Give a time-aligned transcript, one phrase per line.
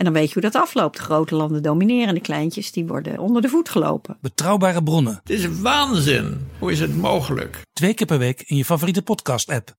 [0.00, 0.96] En dan weet je hoe dat afloopt.
[0.96, 4.16] De grote landen domineren, de kleintjes die worden onder de voet gelopen.
[4.20, 5.20] Betrouwbare bronnen.
[5.22, 6.48] Het is waanzin.
[6.58, 7.60] Hoe is het mogelijk?
[7.72, 9.74] Twee keer per week in je favoriete podcast-app.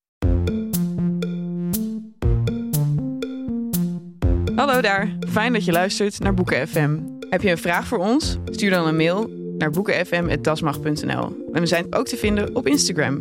[4.54, 6.98] Hallo daar, fijn dat je luistert naar Boeken FM.
[7.30, 8.36] Heb je een vraag voor ons?
[8.44, 11.48] Stuur dan een mail naar boekenfm.dasmag.nl.
[11.52, 13.18] En we zijn ook te vinden op Instagram,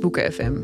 [0.00, 0.62] boekenfm.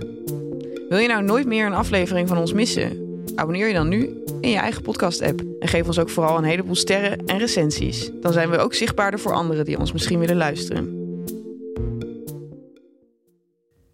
[0.88, 3.05] Wil je nou nooit meer een aflevering van ons missen?
[3.36, 5.42] Abonneer je dan nu in je eigen podcast-app.
[5.60, 8.10] En geef ons ook vooral een heleboel sterren en recensies.
[8.20, 11.04] Dan zijn we ook zichtbaarder voor anderen die ons misschien willen luisteren.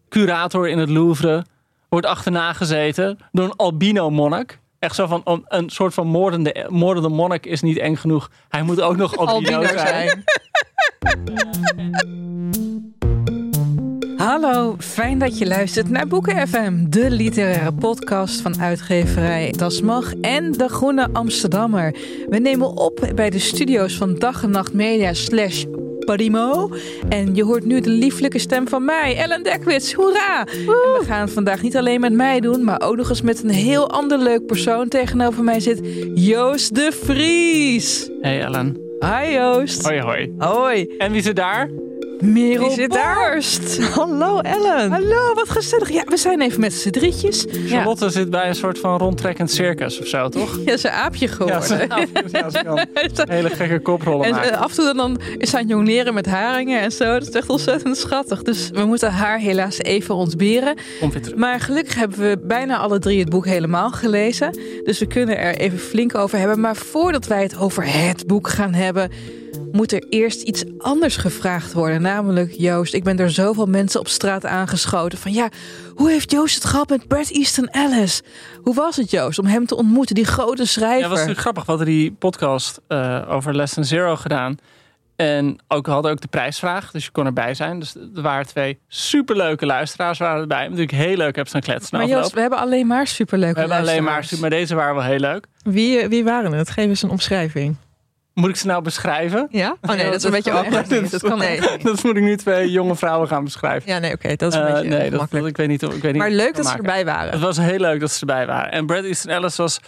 [0.08, 1.44] Curator in het Louvre
[1.88, 4.60] wordt achterna gezeten door een albino monnik.
[4.78, 8.30] Echt zo van een, soort van moordende, moordende monnik is niet eng genoeg.
[8.48, 10.24] Hij moet ook nog albino, Albino zijn.
[14.22, 20.14] Hallo, fijn dat je luistert naar Boeken FM, de literaire podcast van uitgeverij Das Mag
[20.14, 21.94] en De Groene Amsterdammer.
[22.28, 25.64] We nemen op bij de studio's van Dag en Nacht Media slash
[25.98, 26.70] Podimo.
[27.08, 29.92] En je hoort nu de lieflijke stem van mij, Ellen Dekwits.
[29.92, 30.46] Hoera!
[30.46, 33.42] En we gaan het vandaag niet alleen met mij doen, maar ook nog eens met
[33.42, 34.88] een heel ander leuk persoon.
[34.88, 35.80] Tegenover mij zit
[36.14, 38.10] Joost de Vries.
[38.20, 38.80] Hey Ellen.
[39.00, 39.82] Hi Joost.
[39.86, 40.34] Hoi hoi.
[40.38, 40.86] Hoi.
[40.98, 41.91] En wie zit daar?
[42.22, 43.44] Merel Wie zit daar?
[43.94, 44.90] Hallo Ellen.
[44.90, 45.90] Hallo, wat gezellig.
[45.90, 47.44] Ja, we zijn even met z'n drietjes.
[47.66, 50.58] Charlotte zit bij een soort van rondtrekkend circus of zo, toch?
[50.64, 51.62] Ja, ze aapje Ja, geworden.
[51.62, 51.74] ze,
[52.32, 54.52] ja, ze kan hele gekke koprollen En maken.
[54.52, 57.04] eh, af en toe dan is ze aan jongleren met haringen en zo.
[57.04, 58.42] Dat is echt ontzettend schattig.
[58.42, 60.74] Dus we moeten haar helaas even ontberen.
[61.36, 64.58] Maar gelukkig hebben we bijna alle drie het boek helemaal gelezen.
[64.84, 66.60] Dus we kunnen er even flink over hebben.
[66.60, 69.10] Maar voordat wij het over het boek gaan hebben...
[69.72, 72.02] moet er eerst iets anders gevraagd worden.
[72.02, 75.18] Namelijk, Joost, ik ben door zoveel mensen op straat aangeschoten...
[75.18, 75.48] van ja,
[75.94, 78.22] hoe heeft Joost het gehad met Bret Easton Ellis?
[78.62, 80.96] Hoe was het, Joost, om hem te ontmoeten, die grote schrijver?
[80.96, 81.64] Ja, het was natuurlijk grappig.
[81.64, 84.58] We hadden die podcast eh, over Lesson Zero gedaan.
[85.16, 87.78] En ook, we hadden ook de prijsvraag, dus je kon erbij zijn.
[87.78, 90.62] Dus er waren twee superleuke luisteraars waren erbij.
[90.62, 91.98] Natuurlijk heel leuk heb ze een kletsen.
[91.98, 94.40] Maar Joost, we hebben alleen maar superleuke we hebben alleen maar, luisteraars.
[94.40, 95.46] maar deze waren wel heel leuk.
[95.62, 96.70] Wie, eh, wie waren het?
[96.70, 97.76] Geef eens een omschrijving.
[98.34, 99.46] Moet ik ze nou beschrijven?
[99.50, 99.76] Ja?
[99.82, 101.10] Oh nee, dat is een beetje awkward.
[101.10, 101.60] Dat kan nee.
[101.82, 103.90] Dat moet ik nu twee jonge vrouwen gaan beschrijven.
[103.92, 104.36] Ja, nee, oké.
[104.36, 105.30] dat is een Eh, beetje nee, dat, makkelijk.
[105.44, 105.84] dat- ik weet niet.
[105.84, 107.30] of- Ik weet niet Maar leuk dat ze erbij waren.
[107.32, 108.72] Het was heel leuk dat ze erbij waren.
[108.72, 109.78] En Brad Easton Ellis was...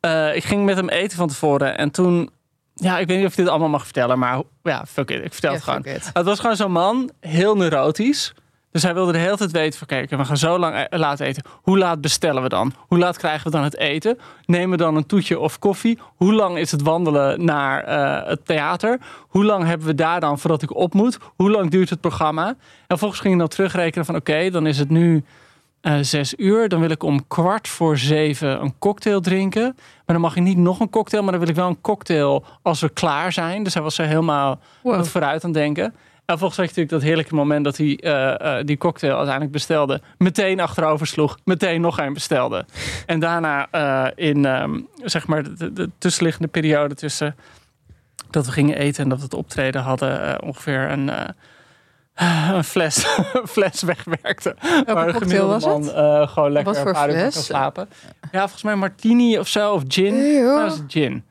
[0.00, 1.78] eh, ik ging met hem eten van tevoren.
[1.78, 2.30] En toen...
[2.74, 4.18] Ja, ik weet niet of ik dit allemaal mag vertellen.
[4.18, 5.24] Maar ja, fuck it.
[5.24, 5.84] Ik vertel Ja, het gewoon.
[6.12, 7.10] Het was gewoon zo'n man.
[7.20, 8.32] Heel neurotisch.
[8.74, 9.86] Dus hij wilde de hele tijd weten van...
[9.86, 11.42] Kijk, we gaan zo lang e- laten eten.
[11.62, 12.72] Hoe laat bestellen we dan?
[12.78, 14.18] Hoe laat krijgen we dan het eten?
[14.46, 15.98] Nemen we dan een toetje of koffie?
[16.16, 18.98] Hoe lang is het wandelen naar eh, het theater?
[19.28, 21.18] Hoe lang hebben we daar dan voordat ik op moet?
[21.36, 22.46] Hoe lang duurt het programma?
[22.48, 24.14] En vervolgens ging je dan terugrekenen van...
[24.16, 25.24] Oké, dan is het nu
[25.80, 26.68] eh, zes uur.
[26.68, 29.72] Dan wil ik om kwart voor zeven een cocktail drinken.
[29.76, 31.22] Maar dan mag je niet nog een cocktail.
[31.22, 33.62] Maar dan wil ik wel een cocktail als we klaar zijn.
[33.62, 34.96] Dus hij was zo helemaal Wow.
[34.96, 35.94] wat vooruit aan het denken.
[36.26, 40.00] En volgens je natuurlijk dat heerlijke moment dat hij eh, eh, die cocktail uiteindelijk bestelde.
[40.18, 41.38] Meteen achterover sloeg.
[41.44, 42.64] Meteen nog een bestelde.
[43.06, 47.36] en daarna eh, in ehm, zeg maar de, de tussenliggende periode tussen
[48.30, 50.42] dat we gingen eten en dat we het optreden hadden.
[50.42, 51.10] ongeveer een,
[52.54, 53.06] een fles,
[53.54, 54.56] fles wegwerkte.
[54.86, 56.30] Waar cocktail was man het?
[56.30, 57.88] gewoon lekker een voor paar uur kan slapen.
[58.32, 59.72] Ja, volgens mij martini of zo.
[59.72, 60.44] Of gin.
[60.44, 61.24] Dat is gin.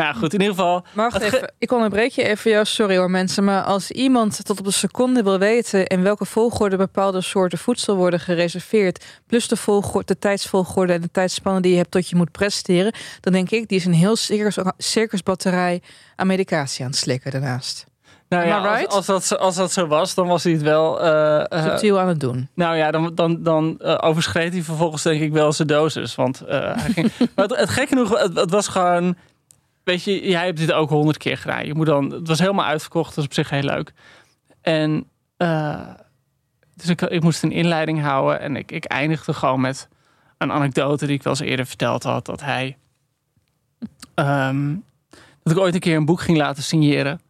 [0.00, 0.84] Nou goed, in ieder geval.
[0.92, 2.72] Maar wacht even, ik onderbreek je even, Joost.
[2.74, 3.44] Sorry hoor mensen.
[3.44, 5.86] Maar als iemand tot op de seconde wil weten...
[5.86, 9.04] in welke volgorde bepaalde soorten voedsel worden gereserveerd...
[9.26, 12.94] plus de, volgorde, de tijdsvolgorde en de tijdspannen die je hebt tot je moet presteren...
[13.20, 15.82] dan denk ik, die is een heel circus, circusbatterij
[16.16, 17.88] aan medicatie aan het slikken daarnaast.
[18.28, 21.00] Nou ja, als, als, dat, als dat zo was, dan was hij het wel.
[21.00, 22.48] eh, Subtiel aan het doen.
[22.54, 26.14] nou ja, dan, dan, dan eh, overschreed hij vervolgens denk ik wel zijn dosis.
[26.14, 27.10] Want hij ging.
[27.34, 29.16] maar het, het gekke genoeg, het, het was gewoon.
[29.84, 31.66] Weet je, jij hebt dit ook honderd keer gedaan.
[31.66, 33.92] Je moet dan, het was helemaal uitverkocht, dat is op zich heel leuk.
[34.60, 35.88] En eh,
[36.74, 39.88] dus ik, ik moest een inleiding houden en ik, ik eindigde gewoon met
[40.38, 42.26] een anekdote die ik wel eens eerder verteld had.
[42.26, 42.76] Dat hij,
[44.14, 44.74] ehm,
[45.42, 47.20] dat ik ooit een keer een boek ging laten signeren.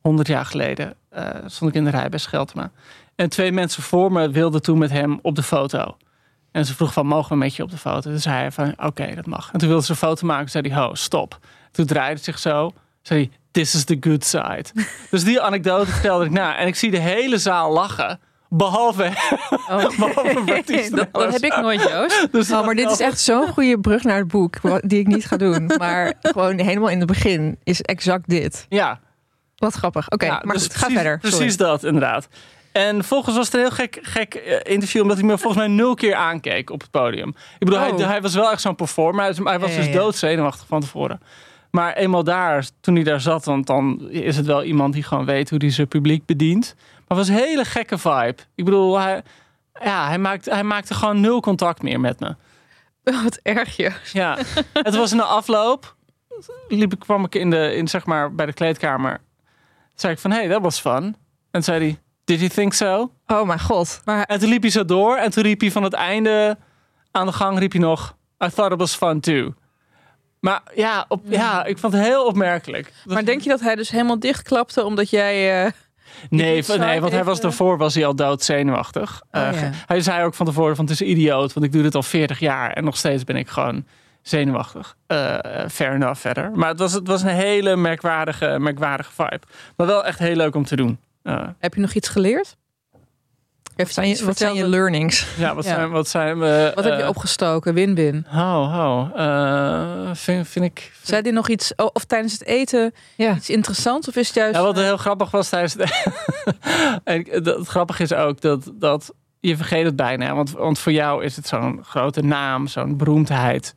[0.00, 2.70] 100 jaar geleden eh, stond ik in de rij bij Scheltema.
[3.14, 5.96] En twee mensen voor me wilden toen met hem op de foto.
[6.50, 8.16] En ze vroeg van, mogen we met je op de foto?
[8.16, 9.52] Zei hij van, oké, dat mag.
[9.52, 10.50] En toen wilde ze een foto maken.
[10.50, 11.38] zei hij, ho, stop.
[11.74, 12.70] Toen draaide hij zich zo.
[13.02, 14.64] Zei hij, this is the good side.
[15.10, 16.56] dus die anekdote vertelde ik na.
[16.56, 18.20] En ik zie de hele zaal lachen.
[18.48, 19.10] Behalve,
[19.98, 22.32] behalve Bertie dat, dat heb ik nooit, Joost.
[22.32, 25.06] Dus Oh, maar dit is echt zo'n goede brug naar het boek, wat- die ik
[25.06, 25.70] niet ga doen.
[25.78, 28.66] Maar gewoon helemaal in het begin is exact dit.
[28.68, 29.00] Ja,
[29.56, 30.10] Wat grappig.
[30.10, 31.18] Oké, Ja, maar dus goed, ga precies, verder.
[31.22, 31.36] Sorry.
[31.36, 32.28] Precies dat, inderdaad.
[32.72, 35.74] En volgens was het een heel gek, gek eh, interview, omdat hij me volgens mij
[35.74, 37.28] nul keer aankeek op het podium.
[37.28, 37.98] Ik bedoel, hij, Oh.
[38.06, 39.24] hij was wel echt zo'n performer.
[39.24, 39.92] Hij, hij was Ja, dus ja.
[39.92, 41.20] doodzenuwachtig van tevoren.
[41.74, 45.24] Maar eenmaal daar, toen hij daar zat, want dan is het wel iemand die gewoon
[45.24, 46.74] weet hoe hij zijn publiek bedient.
[46.76, 48.34] Maar het was een hele gekke vibe.
[48.54, 49.22] Ik bedoel, hij,
[49.82, 52.34] ja, hij, maakte, hij maakte gewoon nul contact meer met me.
[53.24, 54.12] Wat erg, Joost.
[54.12, 54.38] Ja,
[54.72, 55.96] het was in de afloop.
[56.68, 59.16] Liep, ik- kwam ik in de, in, zeg maar, bij de kleedkamer.
[59.16, 61.16] Toen zei ik van, hey, dat was fun.
[61.50, 63.10] En zei hij, did you think so?
[63.26, 64.02] Oh mijn god.
[64.04, 65.16] En toen liep hij zo door.
[65.16, 66.58] En toen riep hij van het einde
[67.10, 69.54] aan de gang, riep hij nog, I thought it was fun too.
[70.44, 72.92] Maar ja, op, ja ik vond het heel opmerkelijk.
[73.04, 75.64] Maar denk je dat hij dus helemaal dichtklapte omdat jij...
[75.64, 75.70] eh,
[76.30, 79.22] Nee, van- nee want hij was daarvoor was hij al doodzenuwachtig.
[79.30, 79.70] Oh, Eh, ja.
[79.86, 82.38] Hij zei ook van tevoren van het is idioot, want ik doe dit al 40
[82.38, 83.86] jaar en nog steeds ben ik gewoon
[84.22, 84.96] zenuwachtig.
[85.06, 85.38] Eh
[85.70, 86.50] fair enough verder.
[86.54, 89.40] Maar het was, het was een hele merkwaardige, merkwaardige vibe.
[89.76, 90.98] Maar wel echt heel leuk om te doen.
[91.58, 92.56] Heb je nog iets geleerd?
[93.76, 95.26] Heeft Zijn je, wat zijn je learnings?
[95.36, 95.74] ja, wat Ja.
[95.74, 96.72] zijn, wat zijn we...
[96.74, 97.74] Wat heb je eh, opgestoken?
[97.74, 98.26] Win-win.
[98.34, 98.74] Oh,
[99.14, 99.20] oh.
[99.20, 100.92] eh, vind, vind ik...
[101.02, 101.72] Zei hij nog iets...
[101.76, 103.34] oh, of tijdens het eten Ja.
[103.36, 104.08] iets interessants?
[104.08, 104.56] Of is het juist...
[104.56, 106.12] Ja, wat heel grappig was tijdens het...
[107.04, 110.34] en dat- het grappige is ook dat, dat je vergeet het bijna.
[110.34, 113.74] Want, want voor jou is het zo'n grote naam, zo'n beroemdheid.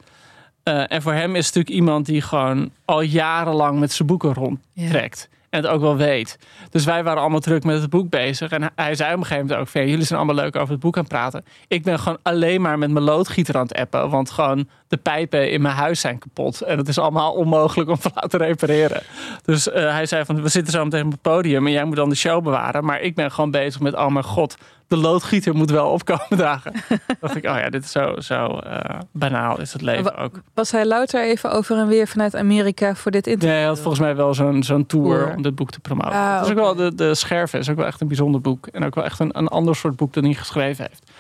[0.64, 4.34] Eh, en voor hem is het natuurlijk iemand die gewoon al jarenlang met zijn boeken
[4.34, 5.30] rondtrekt.
[5.50, 6.40] En het ook wel weet.
[6.70, 8.52] Dus wij waren allemaal druk met het boek bezig.
[8.52, 9.88] En hij zei op een gegeven moment ook van...
[9.88, 11.46] jullie zijn allemaal leuk over het boek aan het praten.
[11.68, 14.10] Ik ben gewoon alleen maar met mijn loodgieter aan het appen.
[14.10, 16.62] Want gewoon de pijpen in mijn huis zijn kapot.
[16.62, 19.02] En het is allemaal onmogelijk om te laten repareren.
[19.42, 20.42] Dus eh, hij zei van...
[20.42, 21.66] we zitten zo meteen op het podium...
[21.66, 22.86] en jij moet dan de show bewaren.
[22.86, 23.96] Maar ik ben gewoon bezig met...
[23.96, 26.74] oh mijn god, de loodgieter moet wel opkomen dagen.
[27.20, 30.42] dacht ik, oh ja, dit is zo, zo eh, banaal is het leven ook.
[30.54, 33.50] Was hij louter even over en weer vanuit Amerika voor dit interview?
[33.50, 35.36] Nee, hij had volgens mij wel zo'n zo'n tour Tour.
[35.36, 36.12] om dit boek te promoten.
[36.12, 38.68] Ah, het is ook wel, de, de Scherven is ook wel echt een bijzonder boek.
[38.68, 41.12] En ook wel echt een, een ander soort boek dan hij geschreven heeft.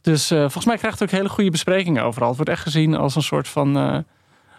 [0.00, 2.28] Dus eh, volgens mij krijgt het ook hele goede besprekingen overal.
[2.28, 3.98] Het wordt echt gezien als een soort van eh,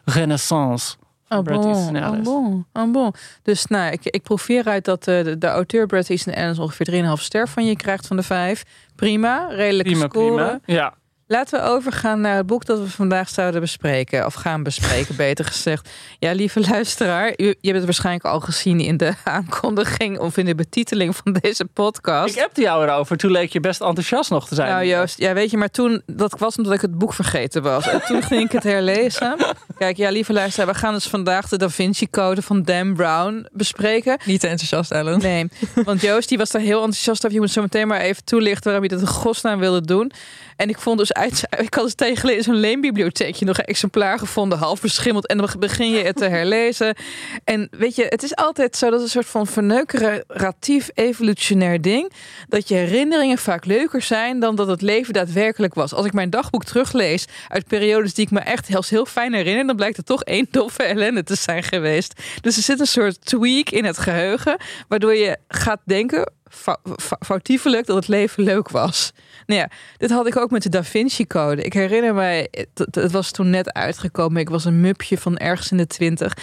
[0.06, 0.96] renaissance.
[1.30, 2.22] Oh Bret bon, Ellis.
[2.24, 3.14] bon, oh bon.
[3.44, 7.04] Dus nou, ik, ik proef hieruit dat eh, de, de auteur Bret Easton Ellis ongeveer
[7.18, 8.64] 3,5 ster van je krijgt van de 5.
[8.96, 10.26] Prima, redelijke Prima, score.
[10.26, 10.60] prima.
[10.66, 10.94] Ja.
[11.30, 14.26] Laten we overgaan naar het boek dat we vandaag zouden bespreken.
[14.26, 15.90] Of gaan bespreken, beter gezegd.
[16.20, 20.46] Ja, lieve luisteraar, u, je hebt het waarschijnlijk al gezien in de aankondiging of in
[20.46, 22.36] de betiteling van deze podcast.
[22.36, 23.18] Ik appte jou erover.
[23.18, 24.70] Toen leek je best enthousiast nog te zijn.
[24.70, 27.88] Nou Joost, ja weet je, maar toen, dat was omdat ik het boek vergeten was.
[27.88, 29.36] En toen ging ik het herlezen.
[29.78, 33.48] Kijk, ja lieve luisteraar, we gaan dus vandaag de Da Vinci Code van Dan Brown
[33.52, 34.20] bespreken.
[34.26, 35.20] Niet te enthousiast, Ellen.
[35.20, 35.50] Nee,
[35.86, 37.36] want Joost die was daar heel enthousiast over.
[37.36, 40.12] Je moet zo meteen maar even toelichten waarom je dat in godsnaam wilde doen.
[40.58, 44.58] En ik vond dus uit, ik had dus tegengeleden zo'n leenbibliotheekje nog een exemplaar gevonden,
[44.58, 45.28] half beschimmeld.
[45.28, 46.96] En dan begin je het te herlezen.
[47.44, 52.12] En weet je, het is altijd zo dat een soort van verneukeratief evolutionair ding.
[52.48, 55.94] Dat je herinneringen vaak leuker zijn dan dat het leven daadwerkelijk was.
[55.94, 59.68] Als ik mijn dagboek teruglees uit periodes die ik me echt heel, heel fijn herinner,
[59.68, 62.22] dan blijkt het toch één doffe ellende te zijn geweest.
[62.42, 64.58] Dus er zit een soort tweak in het geheugen,
[64.88, 69.12] waardoor je gaat denken, fou- fou- foutiefelijk, dat het leven leuk was.
[69.48, 71.62] Nou ja, dit had ik ook met de Da Vinci Code.
[71.62, 74.42] Ik herinner mij, het, het was toen net uitgekomen.
[74.42, 76.34] Ik was een mupje van ergens in de twintig.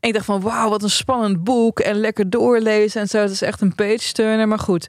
[0.00, 1.80] En ik dacht van, wauw, wat een spannend boek.
[1.80, 3.18] En lekker doorlezen en zo.
[3.18, 4.48] Het is echt een page turner.
[4.48, 4.88] Maar goed,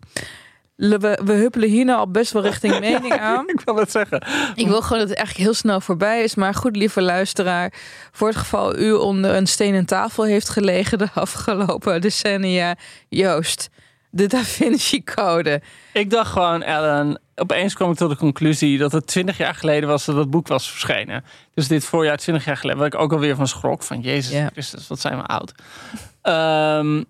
[0.76, 3.48] we, we huppelen hier nou al best wel richting mening aan.
[3.48, 4.24] Ik wil het zeggen.
[4.56, 6.36] Ik wil gewoon dat het eigenlijk heel snel voorbij is.
[6.36, 7.74] Maar goed, lieve luisteraar.
[8.12, 12.76] Voor het geval u onder een stenen tafel heeft gelegen de afgelopen decennia.
[13.10, 13.70] Joost,
[14.10, 15.62] de Da Vinci Code.
[15.94, 19.90] Ik dacht gewoon, Ellen, opeens kwam ik tot de conclusie dat het 20 jaar geleden
[19.90, 21.24] was dat het boek was verschenen.
[21.54, 23.84] Dus dit voorjaar 20 jaar geleden, waar ik ook alweer van schrok.
[23.84, 24.50] Van Jezus.
[24.52, 25.54] Christus, wat zijn we oud.
[26.22, 27.04] Ehm,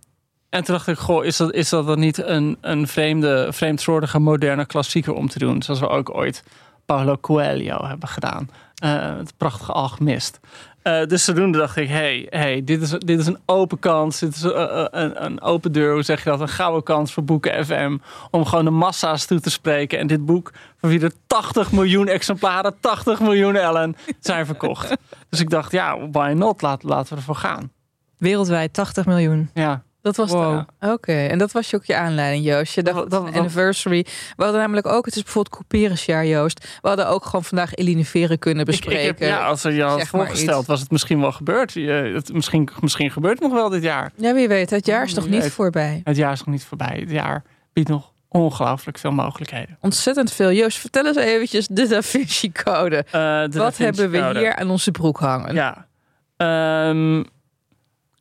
[0.50, 4.20] en toen dacht ik, goh, is dat, is dat dan niet een, een vreemde, vreemdsoortige
[4.20, 5.62] moderne klassieker om te doen?
[5.62, 6.44] Zoals we ook ooit
[6.86, 8.50] Paulo Coelho hebben gedaan.
[8.84, 10.40] Eh, het prachtige Alchemist.
[10.82, 14.20] Eh, dus zodoende dacht ik, hey, hey, dit, is, dit is een open kans.
[14.20, 16.40] Dit is eh, een, een open deur, hoe zeg je dat?
[16.40, 17.98] Een gouden kans voor Boeken FM.
[18.32, 20.00] Om gewoon de massa's toe te spreken.
[20.00, 24.96] En dit boek, van wie er 80 miljoen exemplaren, 80 miljoen Ellen, zijn verkocht.
[25.30, 26.62] dus ik dacht, ja, why not?
[26.62, 27.72] Laat, laten we ervoor gaan.
[28.18, 29.50] Wereldwijd 80 miljoen.
[29.54, 29.84] Ja.
[30.04, 30.62] Dat was Wow.
[30.80, 32.76] Oké, en dat was je ook je aanleiding, Joost.
[32.76, 34.06] Je dacht, Dat- dat, dat- een anniversary.
[34.36, 36.78] We hadden namelijk ook, het is bijvoorbeeld couperensjaar, Joost.
[36.82, 39.06] We hadden ook gewoon vandaag Eline Veren kunnen Ik, ik bespreken.
[39.06, 41.74] heb, ja, als er je had voorgesteld, was het misschien wel gebeurd.
[41.74, 44.12] Je, het, misschien, misschien gebeurt het nog wel dit jaar.
[44.16, 46.02] Ja, wie weet, het jaar is nog niet voorbij.
[46.04, 46.98] Het jaar is nog niet voorbij.
[47.00, 47.44] Het jaar
[47.74, 49.78] biedt nog ongelooflijk veel mogelijkheden.
[49.82, 50.52] Ontzettend veel.
[50.52, 52.98] Joost, vertel eens eventjes de Da Vinci Code.
[52.98, 54.40] Eh, de Da Wat Vinci hebben we Code.
[54.40, 55.54] hier aan onze broek hangen?
[55.56, 55.88] Ja.
[56.38, 57.16] Ehm,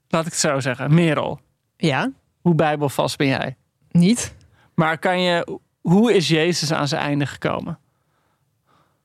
[0.09, 0.95] laat ik het zo zeggen.
[0.95, 1.41] Merel,
[1.87, 2.11] Ja,
[2.41, 3.57] hoe bijbelvast ben jij?
[3.91, 4.35] niet.
[4.75, 7.79] Maar kan je, hoe is Jezus aan zijn einde gekomen?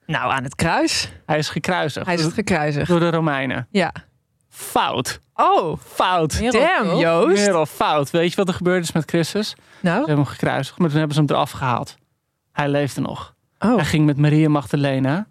[0.06, 1.12] Nou, aan het kruis.
[1.26, 2.88] Hij is gekruisigd Hij is gekruisigd.
[2.88, 3.68] door de Romeinen.
[3.72, 3.92] Ja.
[4.50, 5.20] Fout.
[5.34, 6.40] Oh, Fout.
[6.40, 6.98] Merel, damn?
[7.00, 7.46] Joost.
[7.46, 8.12] Merel, fout.
[8.12, 9.50] Weet je wat er gebeurd is met Christus?
[9.50, 11.98] Ze Nou, hebben hem gekruisigd, maar toen hebben ze hem eraf gehaald.
[12.52, 13.36] Hij leefde nog.
[13.60, 15.28] oh, Hij ging met Maria Magdalena,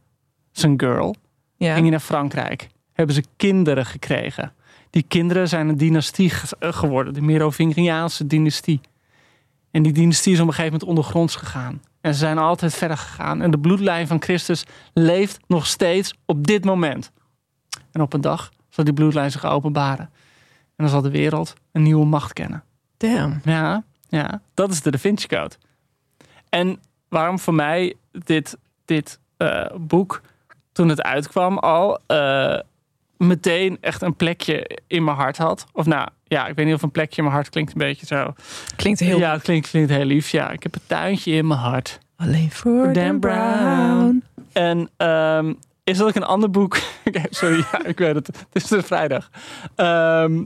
[0.53, 1.15] zijn girl,
[1.57, 1.69] ja.
[1.73, 2.69] ging hij naar Frankrijk.
[2.93, 4.53] Hebben ze kinderen gekregen.
[4.91, 7.15] Die kinderen zijn een dynastie eh, geworden.
[7.15, 8.81] De Merovingiaanse dynastie.
[9.71, 11.83] En die dynastie is op een gegeven moment ondergronds gegaan.
[12.01, 13.43] En ze zijn altijd verder gegaan.
[13.43, 17.13] En de bloedlijn van Christus leeft nog steeds op dit moment.
[17.93, 20.11] En op een dag zal die bloedlijn zich openbaren.
[20.77, 22.65] En dan zal de wereld een nieuwe macht kennen.
[22.97, 23.41] Damn.
[23.45, 25.55] Ja, ja, dat is de Da Vinci Code.
[26.49, 30.21] En waarom voor mij dit, dit eh, boek,
[30.73, 32.59] toen het uitkwam al, eh,
[33.17, 35.67] meteen echt een plekje in mijn hart had.
[35.73, 38.07] Of nou, ja, ik weet niet of een plekje in mijn hart klinkt een beetje
[38.07, 38.33] zo.
[38.77, 39.19] Klinkt heel...
[39.19, 40.29] Ja, het klinkt, klinkt heel lief.
[40.29, 41.99] Ja, ik heb een tuintje in mijn hart.
[42.17, 43.21] Alleen voor Dan Brown.
[43.21, 44.23] Brown.
[44.53, 45.53] En ehm,
[45.85, 46.79] is dat ik een ander boek...
[47.31, 48.27] Sorry, ja, ik weet het.
[48.27, 49.31] Het is de vrijdag.
[49.75, 50.43] Ehm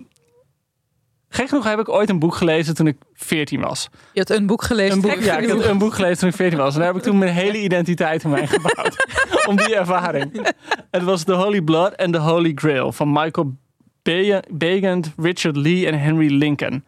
[1.32, 3.88] gek genoeg heb ik ooit een boek gelezen toen ik 14 was.
[4.12, 4.94] Je had een boek gelezen.
[4.94, 6.72] Een boek, ja, ik had een boek gelezen toen ik 14 was.
[6.74, 8.96] En daar heb ik toen mijn hele identiteit omheen gebouwd.
[9.46, 10.52] om die ervaring.
[10.90, 13.56] Het was The Holy Blood en The Holy Grail van Michael
[14.48, 16.84] Begand, Richard Lee en Henry Lincoln.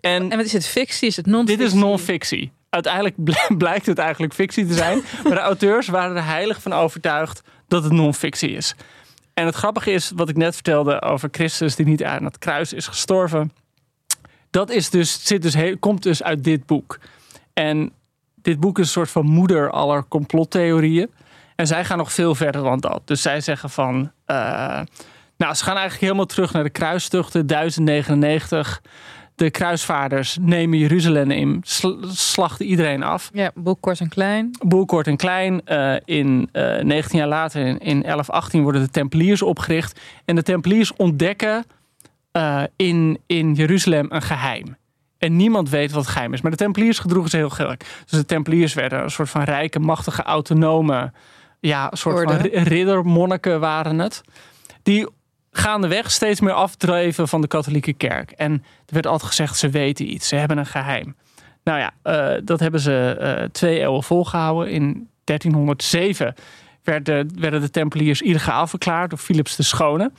[0.00, 0.66] En, En wat is het?
[0.66, 1.08] Fictie?
[1.08, 1.56] Is het non-fictie?
[1.56, 2.52] dit is non-fictie.
[2.70, 5.02] Uiteindelijk bl- blijkt het eigenlijk fictie te zijn.
[5.22, 8.74] Maar de auteurs waren er heilig van overtuigd dat het non-fictie is.
[9.34, 12.72] En het grappige is, wat ik net vertelde over Christus die niet aan het kruis
[12.72, 13.52] is gestorven.
[14.54, 16.98] Dat is dus, zit dus heel, komt dus uit dit boek.
[17.52, 17.92] En
[18.34, 21.10] dit boek is een soort van moeder aller complottheorieën.
[21.56, 23.00] En zij gaan nog veel verder dan dat.
[23.04, 24.10] Dus zij zeggen van.
[24.26, 24.36] eh,
[25.36, 28.82] nou, ze gaan eigenlijk helemaal terug naar de kruistochten, 1099.
[29.34, 33.30] De kruisvaarders nemen Jeruzalem in, sl- slachten iedereen af.
[33.32, 34.50] Ja, boek kort en klein.
[34.60, 35.64] Boel kort en klein.
[35.66, 40.00] eh, in eh 19 jaar later, in, in 1118, worden de Tempeliers opgericht.
[40.24, 41.64] En de Tempeliers ontdekken
[42.34, 44.76] eh, in, in Jeruzalem een geheim.
[45.18, 46.40] En niemand weet wat het geheim is.
[46.40, 47.84] Maar de Tempeliers gedroegen ze heel gek.
[48.06, 51.12] Dus de Tempeliers werden een soort van rijke, machtige, autonome...
[51.60, 52.48] Ja, een soort van Orde.
[52.48, 54.22] riddermonniken waren het.
[54.82, 55.08] Die
[55.50, 58.30] gaandeweg steeds meer afdreven van de katholieke kerk.
[58.30, 58.52] En
[58.86, 60.28] er werd altijd gezegd, ze weten iets.
[60.28, 61.16] Ze hebben een geheim.
[61.64, 64.72] Nou ja, eh, dat hebben ze eh, twee eeuwen volgehouden.
[64.72, 66.34] In 1307
[66.82, 70.12] werden, werden de Tempeliers illegaal verklaard door Philips de Schone.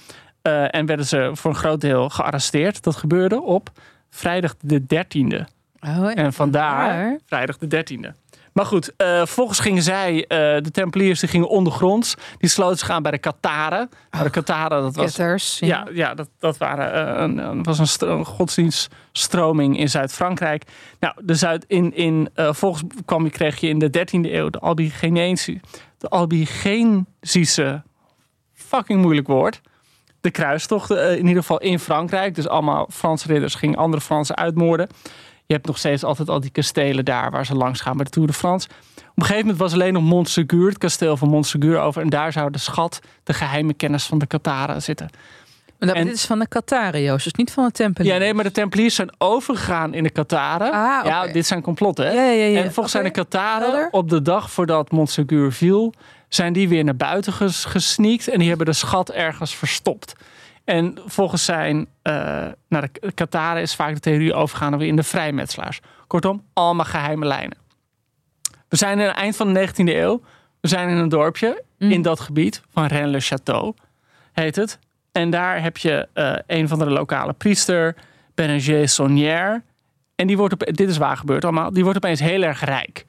[0.46, 2.84] Eh, en werden ze voor een groot deel gearresteerd.
[2.84, 3.70] Dat gebeurde op
[4.10, 5.46] vrijdag de 13e.
[5.80, 7.20] Oh, En vandaar Waar?
[7.26, 8.14] vrijdag de 13e.
[8.54, 12.16] Maar goed, eh vervolgens gingen zij, eh, de Tempeliers, die gingen ondergronds.
[12.38, 13.90] Die sloten zich aan bij de Kataren.
[14.12, 15.60] Nou, de Kataren, dat was Ketters.
[15.60, 20.64] ja, ja dat, dat waren, eh, een, een- was een, stro- een godsdienststroming in Zuid-Frankrijk.
[21.00, 24.60] Nou, de Zuid, in, in, volgens kwam je, kreeg je in de 13e eeuw de
[24.60, 25.60] Albigenese,
[25.98, 27.84] de Albigensiese,
[28.54, 29.62] fucking moeilijk woord.
[30.26, 32.36] De kruistochten, eh, in ieder geval in Frankrijk.
[32.36, 34.88] Dus allemaal Franse ridders gingen andere Fransen uitmoorden.
[35.46, 38.12] Je hebt nog steeds altijd al die kastelen daar waar ze langs gaan bij de
[38.12, 38.68] Tour de France.
[38.98, 42.02] Op een gegeven moment was alleen nog Montsegur, het kasteel van Montsegur over.
[42.02, 45.10] En daar zou de schat, de geheime kennis van de Kataren zitten.
[45.80, 48.16] Maar dat, En- dit is van de Katariërs, dus niet van de Tempeliers.
[48.16, 50.72] Ja, nee, maar de Tempeliers zijn overgegaan in de Kataren.
[50.72, 51.06] Ah.
[51.06, 52.12] Ja, dit zijn complotten, hè?
[52.12, 52.64] Ja, ja, ja.
[52.64, 53.12] En volgens zijn de.
[53.12, 55.94] Kataren op de dag voordat Montsegur viel,
[56.30, 60.14] zijn die weer naar buiten ges gesneakt en die hebben de schat ergens verstopt.
[60.64, 61.88] En volgens zijn,
[62.68, 65.80] naar de Kataren is vaak de theorie overgegaan weer in de vrijmetselaars.
[66.08, 67.58] Kortom, allemaal geheime lijnen.
[68.70, 70.22] We zijn in het eind van de 19e eeuw.
[70.62, 71.92] We zijn in een dorpje Mm.
[71.92, 73.84] in dat gebied van Rennes-le-Château,
[74.34, 74.80] heet het.
[75.12, 77.96] En daar heb je eh, een van de lokale priester,
[78.36, 79.64] Berenger Saunière.
[80.16, 83.06] En die wordt, op, dit is waar gebeurd allemaal, die wordt opeens heel erg rijk.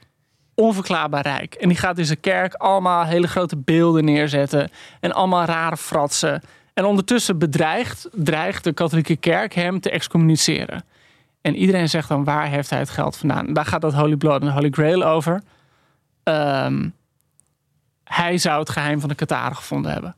[0.59, 1.55] Onverklaarbaar rijk.
[1.55, 4.71] En die gaat in zijn kerk allemaal hele grote beelden neerzetten.
[5.01, 6.43] En allemaal rare fratsen.
[6.75, 10.85] En ondertussen bedreigt dreigt de katholieke kerk hem te excommuniceren.
[11.41, 13.53] En iedereen zegt dan, waar heeft hij het geld vandaan?
[13.53, 15.43] Daar gaat dat Holy Blood en Holy Grail over.
[16.23, 16.89] Ehm,
[18.05, 20.15] hij zou het geheim van de Kataren gevonden hebben.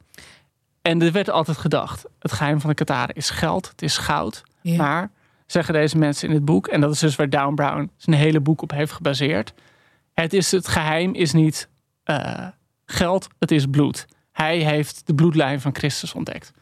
[0.82, 4.42] En er werd altijd gedacht, het geheim van de Kataren is geld, het is goud.
[4.60, 4.76] Ja.
[4.76, 5.10] Maar,
[5.46, 8.40] zeggen deze mensen in het boek, en dat is dus waar Down Brown zijn hele
[8.40, 9.54] boek op heeft gebaseerd.
[10.22, 11.68] Het, is, het geheim is niet
[12.04, 12.46] eh,
[12.84, 14.06] geld, het is bloed.
[14.32, 16.52] Hij heeft de bloedlijn van Christus ontdekt.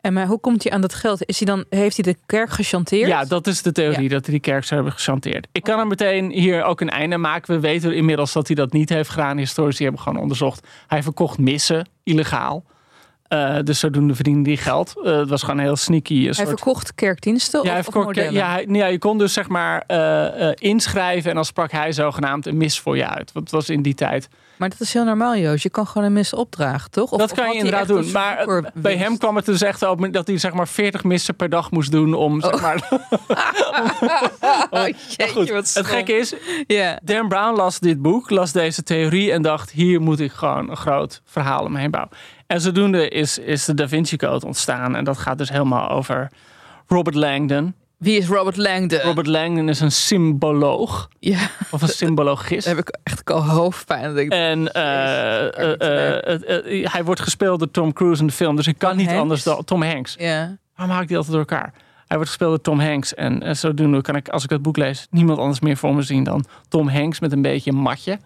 [0.00, 1.28] En maar hoe komt hij aan dat geld?
[1.28, 3.08] Is hij dan, heeft hij de kerk gechanteerd?
[3.08, 4.08] Ja, dat is de theorie, Ja.
[4.08, 5.48] dat hij die kerk zou hebben gechanteerd.
[5.52, 7.54] Ik kan er meteen hier ook een einde maken.
[7.54, 9.36] We weten inmiddels dat hij dat niet heeft gedaan.
[9.38, 10.66] Historici hebben gewoon onderzocht.
[10.86, 12.64] Hij verkocht missen, illegaal.
[13.32, 14.92] Eh, dus zodoende verdiende hij geld.
[15.04, 16.48] Eh, het was gewoon een heel sneaky eh, Hij soort...
[16.48, 18.32] verkocht kerkdiensten Ja, hij of, verkocht, modellen?
[18.32, 19.84] ja, hij- ja, je kon dus zeg maar
[20.54, 23.32] inschrijven en dan sprak hij zogenaamd een mis voor je uit.
[23.32, 24.28] Want het was in die tijd.
[24.56, 25.62] Maar dat is heel normaal, Joost.
[25.62, 27.10] Je kan gewoon een mis opdragen, toch?
[27.10, 28.04] Of, dat of kan je hij inderdaad doen.
[28.04, 31.36] een Maar bij hem kwam het dus echt op dat hij zeg maar 40 missen
[31.36, 32.88] per dag moest doen om zeg maar.
[32.90, 34.92] Oh, Maar
[35.34, 36.34] goed, het gekke is,
[36.66, 36.98] Ja.
[37.02, 40.76] Dan Brown las dit boek, las deze theorie en dacht: hier moet ik gewoon een
[40.76, 42.12] groot verhaal omheen bouwen.
[42.52, 44.96] En zodoende is, is de Da Vinci Code ontstaan.
[44.96, 46.30] En dat gaat dus helemaal over
[46.86, 47.74] Robert Langdon.
[47.96, 49.00] Wie is Robert Langdon?
[49.00, 52.64] Robert Langdon is een symboloog Ja, of een symbologist.
[52.66, 54.16] daar heb ik echt al hoofdpijn.
[54.16, 58.56] Ik, En eh, eh, eh, hij wordt gespeeld door Tom Cruise in de film.
[58.56, 59.22] Dus ik kan Tom niet Hanks?
[59.22, 60.14] anders dan Tom Hanks.
[60.18, 60.56] ja.
[60.76, 61.72] Waarom haal ik die altijd door elkaar?
[62.06, 63.14] Hij wordt gespeeld door Tom Hanks.
[63.14, 66.24] En zodoende kan ik, als ik het boek lees, niemand anders meer voor me zien
[66.24, 68.18] dan Tom Hanks met een beetje een matje.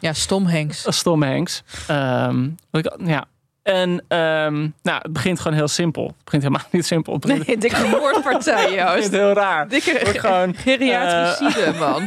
[0.00, 0.82] ja, Stom Hanks.
[0.82, 1.62] Dat is Tom Hanks.
[1.86, 3.26] Ehm, ik, ja.
[3.66, 6.06] En ehm, nou, het begint gewoon heel simpel.
[6.06, 7.12] Het begint helemaal niet simpel.
[7.12, 9.10] Het begint, Nee, dikke moordpartij, het begint Joost.
[9.10, 9.68] heel raar.
[9.68, 12.06] Dikke Wordt gewoon, geriatricide, man.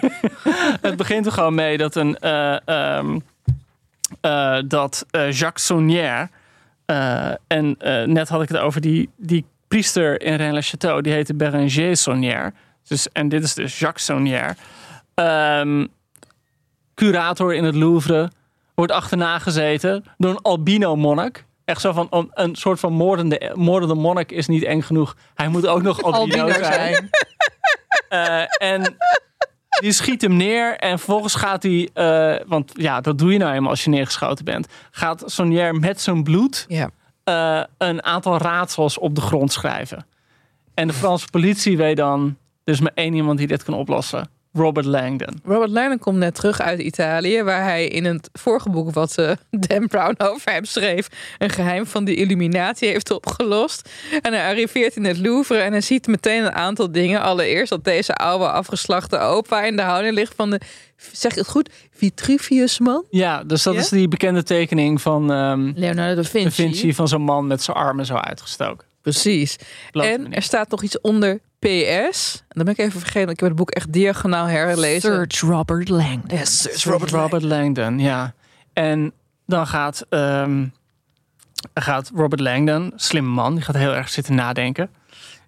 [0.82, 3.20] het begint er gewoon mee dat een eh, ehm,
[4.22, 6.30] eh, dat eh, Jacques Saunière
[6.86, 11.34] eh, en eh, net had ik het over die, die priester in Rennes-le-Château, die heette
[11.34, 12.54] Bérenger Saunière.
[12.88, 14.56] Dus, en dit is dus Jacques Saunière.
[15.14, 15.86] Ehm,
[16.96, 18.32] curator in het Louvre,
[18.76, 21.48] wordt achterna gezeten door een albino monnik.
[21.70, 25.16] Echt zo van een, een soort van moordende, moordende monnik is niet eng genoeg.
[25.36, 27.10] Hij moet ook nog albino, zijn.
[28.10, 28.96] Eh, en
[29.80, 33.54] die schiet hem neer en vervolgens gaat hij, eh, want ja, dat doe je nou
[33.54, 36.66] eenmaal als je neergeschoten bent, gaat Sonier met zijn bloed
[37.24, 40.06] eh, een aantal raadsels op de grond schrijven.
[40.74, 44.30] En de Franse politie weet dan, er is maar één iemand die dit kan oplossen.
[44.54, 45.40] Robert Langdon.
[45.44, 49.32] Robert Langdon komt net terug uit Italië, waar hij in het vorige boek wat eh,
[49.50, 53.90] Dan Brown over hem schreef, een geheim van de Illuminatie heeft opgelost.
[54.22, 57.22] En hij arriveert in het Louvre en hij ziet meteen een aantal dingen.
[57.22, 60.60] Allereerst dat deze oude afgeslachte opa in de houding ligt van de,
[61.12, 63.06] zeg ik het goed, Vitruvius man?
[63.10, 63.80] Ja, dus dat Ja?
[63.80, 66.48] is die bekende tekening van ehm Leonardo da Vinci.
[66.48, 68.88] Da Vinci van zo'n man met zijn armen zo uitgestoken.
[69.02, 69.56] Precies.
[69.92, 70.36] En meneer.
[70.36, 72.36] er staat nog iets onder PS.
[72.48, 75.02] En dan ben ik even vergeten, want ik heb het boek echt diagonaal herlezen.
[75.12, 76.38] Search Robert Langdon.
[76.38, 78.34] Yes, search Robert, Robert Langdon, ja.
[78.74, 79.14] En
[79.46, 80.66] dan gaat, ehm,
[81.74, 84.90] gaat Robert Langdon, slimme man, die gaat heel erg zitten nadenken.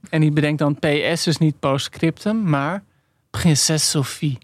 [0.09, 2.83] En die bedenkt dan PS is niet postscriptum, maar
[3.29, 4.37] Prinses Sophie.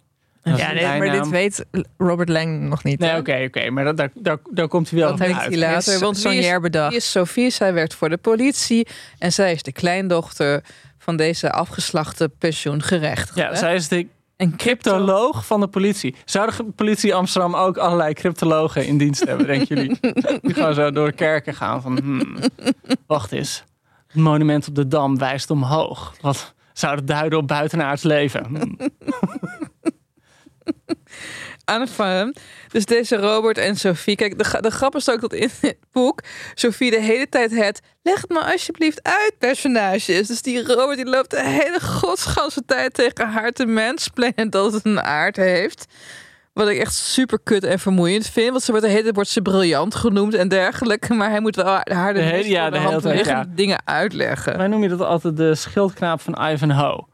[0.56, 1.66] Ja, nee, maar dit weet
[1.98, 3.00] Robert Langdon nog niet.
[3.00, 5.50] Nee, oké, oké, maar dat, daar, daar, daar komt hij wel Dat op heeft uit.
[5.50, 6.00] hij later.
[6.00, 6.90] Want wie Sonier is, bedacht.
[6.90, 7.50] wie is Sophie?
[7.50, 8.88] Zij werkt voor de politie.
[9.18, 10.64] En zij is de kleindochter
[11.08, 13.42] van deze afgeslachte pensioengerechtigde.
[13.42, 14.92] Ja, zij is de een crypto.
[14.92, 16.16] cryptoloog van de politie.
[16.26, 20.00] Zou de politie Amsterdam ook allerlei cryptologen in dienst hebben, denken jullie?
[20.42, 22.00] Die gewoon zo door de kerken gaan van...
[22.00, 22.38] hmm,
[23.06, 23.64] wacht eens,
[24.08, 26.14] het monument op de Dam wijst omhoog.
[26.22, 28.46] Wat zou dat duiden op buitenaards leven?
[28.46, 28.78] Hmm.
[31.68, 32.36] Enfin,
[32.72, 34.16] dus deze Robert en Sophie.
[34.16, 36.22] Kijk, de, de grap is ook dat in het boek
[36.54, 40.28] Sophie de hele tijd het leg het maar alsjeblieft uit personage is.
[40.28, 44.86] Dus die Robert die loopt de hele godsganse tijd tegen haar te mansplainen dat het
[44.86, 45.86] een aard heeft.
[46.54, 48.50] Wat ik echt super kut en vermoeiend vind.
[48.50, 51.14] Want ze wordt de hele tijd wordt ze briljant genoemd en dergelijke.
[51.14, 53.56] Maar hij moet wel haar de, hele- ja, de de hele hand tijd, liggende ja.
[53.56, 54.58] dingen uitleggen.
[54.58, 57.06] Wij noemen je dat altijd de schildknaap van Ivanhoe.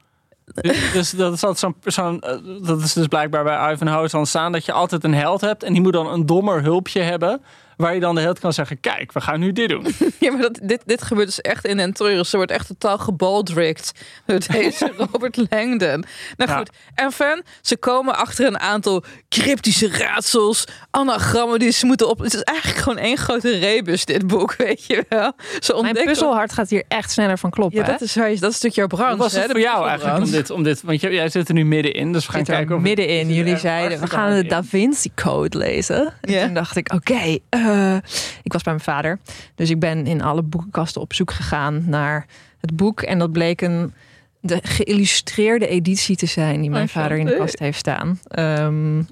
[0.45, 4.23] Dus, dus dat is altijd zo'n zo'n, eh, dat is dus blijkbaar bij Ivanhoe zo
[4.23, 7.41] staan dat je altijd een held hebt en die moet dan een dommer hulpje hebben
[7.77, 9.85] waar je dan de held kan zeggen kijk we gaan nu dit doen.
[10.19, 12.29] Ja, maar dat, dit, dit gebeurt dus echt in Entreurs.
[12.29, 13.91] Ze wordt echt totaal gebaldrikt
[14.25, 16.03] door deze Robert Langdon.
[16.37, 16.57] Nou Ja.
[16.57, 22.19] goed, en fan, ze komen achter een aantal cryptische raadsels, anagrammen die ze moeten op.
[22.19, 25.31] Het is eigenlijk gewoon één grote rebus, dit boek, weet je wel.
[25.59, 27.79] Ze Mijn puzzelhart gaat hier echt sneller van kloppen.
[27.79, 27.91] Ja, hè?
[27.91, 29.11] dat is, dat is natuurlijk jouw branche.
[29.13, 31.65] Hoe was het voor jou eigenlijk om dit, om dit want jij, zit er nu
[31.65, 33.33] middenin dus we gaan kijken of middenin.
[33.33, 34.63] Jullie zeiden, we gaan de Da in.
[34.63, 36.13] Vinci Code lezen.
[36.21, 36.45] En Ja.
[36.45, 37.37] toen dacht ik, oké,
[37.69, 37.95] eh,
[38.43, 39.19] ik was bij mijn vader.
[39.55, 42.25] Dus ik ben in alle boekenkasten op zoek gegaan naar
[42.59, 43.01] het boek.
[43.01, 43.93] En dat bleek een
[44.39, 48.19] de geïllustreerde editie te zijn die mijn vader in de kast heeft staan.
[48.27, 49.03] Ehm,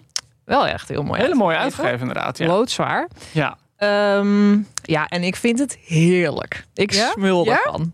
[0.46, 1.22] wel echt heel mooi.
[1.22, 1.84] hele mooie uitgegeven.
[1.90, 2.48] uitgegeven inderdaad ja.
[2.48, 3.08] Loodzwaar.
[3.32, 3.58] ja.
[3.78, 6.66] Ehm, ja, en ik vind het heerlijk.
[6.74, 7.10] Ik Ja?
[7.12, 7.52] smul Ja?
[7.64, 7.94] ervan.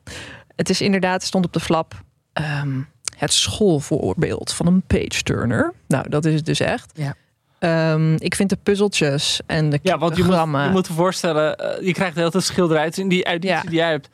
[0.55, 1.93] Het is inderdaad, stond op de flap,
[2.33, 2.79] ehm,
[3.17, 5.73] het schoolvoorbeeld van een page-turner.
[5.87, 6.91] Nou, dat is het dus echt.
[6.95, 7.15] Ja.
[7.59, 11.55] Ehm, ik vind de puzzeltjes en de Ja, want je moet, je moet je voorstellen,
[11.57, 13.61] eh, je krijgt de hele tijd schilderijen in die editie Ja.
[13.61, 14.09] die jij hebt.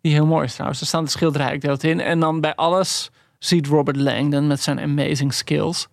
[0.00, 0.80] Die heel mooi is trouwens.
[0.80, 2.00] Er staan de schilderijen ook in.
[2.00, 5.88] En dan bij alles ziet Robert Langdon met zijn amazing skills...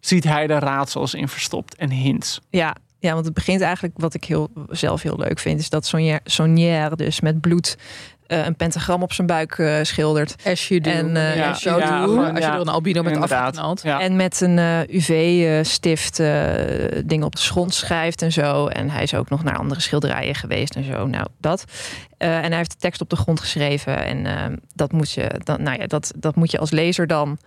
[0.00, 2.40] ziet hij de raadsels in verstopt en hints.
[2.50, 5.60] Ja, ja, want het begint eigenlijk, wat ik heel, zelf heel leuk vind...
[5.60, 5.92] is dat
[6.24, 7.76] Sonnière dus met bloed
[8.34, 10.34] uh, een pentagram op zijn buik uh, schildert.
[10.44, 10.90] As you do.
[10.90, 12.06] En, uh, ja, as you ja, do.
[12.06, 13.82] gewoon, als je er een albino met afgeknald.
[13.82, 14.00] Ja.
[14.00, 16.16] En met een UV-stift
[17.06, 18.66] dingen op de grond schrijft en zo.
[18.66, 21.06] En hij is ook nog naar andere schilderijen geweest en zo.
[21.06, 21.64] Nou, dat.
[22.18, 24.04] en hij heeft de tekst op de grond geschreven.
[24.04, 27.38] En dat, moet je, dan, nou ja, dat, dat moet je als lezer dan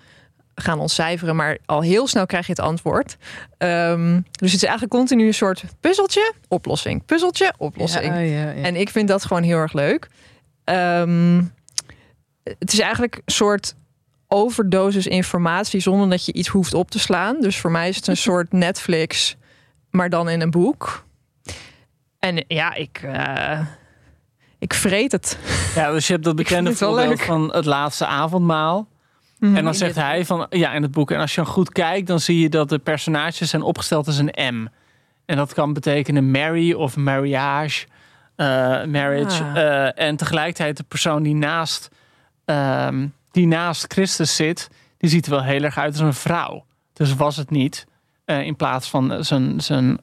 [0.62, 3.17] gaan ontcijferen, maar al heel snel krijg je het antwoord.
[3.58, 8.06] Um, dus het is eigenlijk continu een soort puzzeltje, oplossing, puzzeltje, oplossing.
[8.06, 8.63] Ja, ja, ja.
[8.63, 10.08] En ik vind dat gewoon heel erg leuk.
[10.69, 11.53] Um,
[12.43, 13.75] het is eigenlijk een soort
[14.27, 17.41] overdosis informatie zonder dat je iets hoeft op te slaan.
[17.41, 19.36] Dus voor mij is het een soort Netflix,
[19.89, 21.06] maar dan in een boek.
[22.19, 23.60] En ja, ik, uh,
[24.60, 25.38] ik vreet het.
[25.75, 28.77] Ja, dus je hebt dat bekende voorbeeld van het laatste avondmaal.
[29.39, 29.58] Mm -hmm.
[29.58, 31.12] En dan zegt hij van ja, in het boek.
[31.12, 34.17] En als je dan goed kijkt, dan zie je dat de personages zijn opgesteld als
[34.17, 34.67] een M.
[35.25, 37.96] En dat kan betekenen marry of marriage, uh,
[38.38, 39.43] marriage.
[39.43, 39.56] Ah.
[39.56, 41.89] Uh, en tegelijkertijd de persoon die naast,
[42.45, 46.65] um, die naast Christus zit, die ziet er wel heel erg uit als een vrouw.
[46.93, 47.86] Dus was het niet.
[48.26, 49.97] Uh, in plaats van zijn, zijn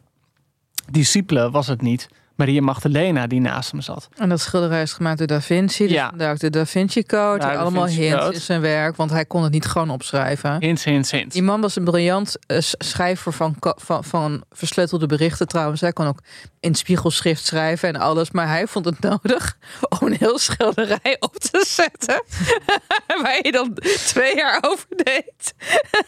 [0.90, 2.08] discipelen was het niet.
[2.36, 4.08] Maria Magdalena die naast hem zat.
[4.16, 5.82] En dat schilderij is gemaakt door Da Vinci.
[5.86, 6.08] Dus Ja.
[6.08, 7.44] vandaar ook de Da Vinci Code.
[7.46, 8.34] Ja, allemaal Vinci hints Code.
[8.34, 8.96] in zijn werk.
[8.96, 10.56] Want hij kon het niet gewoon opschrijven.
[10.60, 11.34] Hints, hints, hints.
[11.34, 15.80] Die man was een briljant eh, schrijver van, van, van versleutelde berichten trouwens.
[15.80, 16.18] Hij kon ook
[16.60, 18.30] in spiegelschrift schrijven en alles.
[18.30, 19.56] Maar hij vond het nodig
[20.00, 22.22] om een heel schilderij op te zetten.
[23.22, 25.54] waar je dan twee jaar over deed.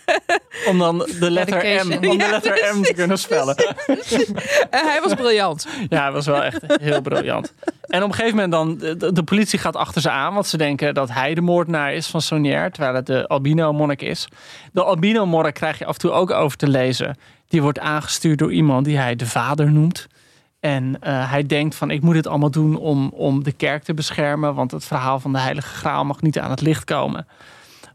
[0.69, 3.57] Om dan de letter M, om de Ja, letter M te kunnen spellen.
[4.71, 5.67] En hij was briljant.
[5.89, 7.53] Ja, was wel echt heel briljant.
[7.87, 10.95] En op een gegeven moment dan, de, politie gaat achter ze aan, want ze denken
[10.95, 14.29] dat hij de moordenaar is van Sonier, terwijl het de albino monnik is.
[14.73, 17.17] De albino monnik krijg je af en toe ook over te lezen.
[17.49, 20.07] Die wordt aangestuurd door iemand die hij de vader noemt.
[20.61, 23.95] En eh, hij denkt van ik moet dit allemaal doen om, om de kerk te
[23.95, 27.27] beschermen, want het verhaal van de heilige graal mag niet aan het licht komen.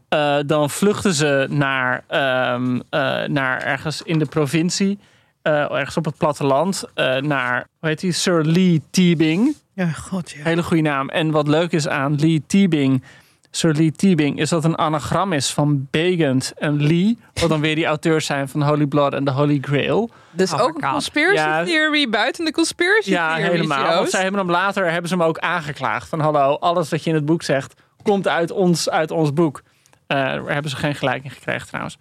[0.08, 4.98] Eh, dan vluchten ze naar, ehm, eh, naar ergens in de provincie,
[5.42, 9.54] ergens op het platteland, eh, naar, hoe heet die, Sir Lee Teabing.
[9.74, 10.42] Ja, god ja.
[10.42, 11.08] Hele goede naam.
[11.08, 13.02] En wat leuk is aan Lee Teabing,
[13.50, 17.74] Sir Lee Teabing, is dat een anagram is van Begant en Lee, wat dan weer
[17.74, 20.10] die auteurs zijn van Holy Blood en The Holy Grail.
[20.30, 21.64] Dus ook een conspiracy Ja.
[21.64, 23.50] theory buiten de conspiracy Ja, theory.
[23.50, 23.94] helemaal.
[23.94, 26.08] Want zij hebben hem later hebben ze hem ook aangeklaagd.
[26.08, 29.62] Van hallo, alles wat je in het boek zegt, komt uit ons, uit ons boek.
[30.06, 31.96] Eh, daar hebben ze geen gelijk in gekregen trouwens.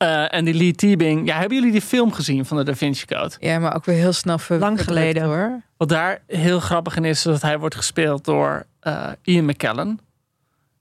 [0.00, 3.06] Eh, en die Lee Teabing, ja, hebben jullie die film gezien van de Da Vinci
[3.06, 3.34] Code?
[3.40, 5.22] Ja, maar ook weer heel snel Lang geleden.
[5.22, 5.60] hoor.
[5.76, 10.00] Wat daar heel grappig in is, is dat hij wordt gespeeld door eh, Ian McKellen.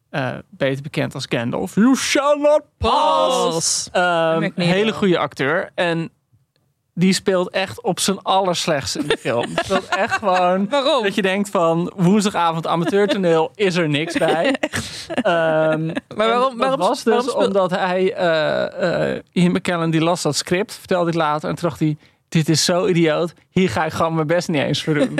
[0.09, 1.75] Eh, beter bekend als Gandalf.
[1.75, 3.89] You shall not pass!
[3.91, 4.61] Ehm, Magneto.
[4.71, 5.69] hele goede acteur.
[5.75, 6.09] En
[6.99, 9.45] die speelt echt op zijn allerslechtste in de film.
[9.55, 10.67] Speelt echt gewoon...
[10.69, 11.03] Waarom?
[11.03, 14.55] Dat je denkt van woensdagavond amateurtoneel is er niks bij.
[15.09, 20.01] Ehm, Maar waarom, dat waarom, was dus waarom omdat hij, eh eh Ian McKellen, die
[20.01, 21.49] las dat script, vertelde ik later.
[21.49, 21.97] En toen dacht hij,
[22.29, 23.33] dit is zo idioot.
[23.49, 25.19] Hier ga ik gewoon mijn best niet eens voor doen.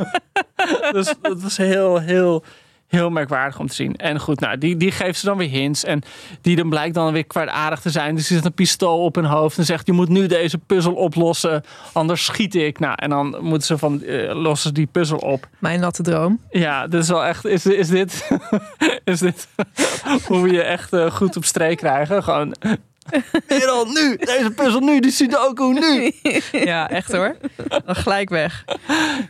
[0.92, 2.44] dus dat was heel, heel,
[2.86, 3.96] heel merkwaardig om te zien.
[3.96, 5.84] En goed, nou, die, die geeft ze dan weer hints.
[5.84, 6.02] En
[6.40, 8.14] die dan blijkt dan weer kwaadaardig te zijn.
[8.14, 9.86] Dus die zet een pistool op hun hoofd en zegt...
[9.86, 12.78] je moet nu deze puzzel oplossen, anders schiet ik.
[12.78, 15.48] Nou, en dan moeten ze van, eh, lossen ze die puzzel op.
[15.58, 16.40] Mijn natte droom.
[16.50, 17.44] Ja, dit is wel echt.
[17.44, 18.30] Is, is dit.
[19.04, 19.48] is dit
[20.26, 22.22] hoe we je echt eh, goed op streek krijgen?
[22.22, 22.54] Gewoon.
[23.48, 24.16] Merel, nu!
[24.16, 25.00] Deze puzzel nu!
[25.00, 26.12] Die Sudoku nu!
[26.52, 27.36] Ja, echt hoor.
[27.84, 28.64] Dan gelijk weg.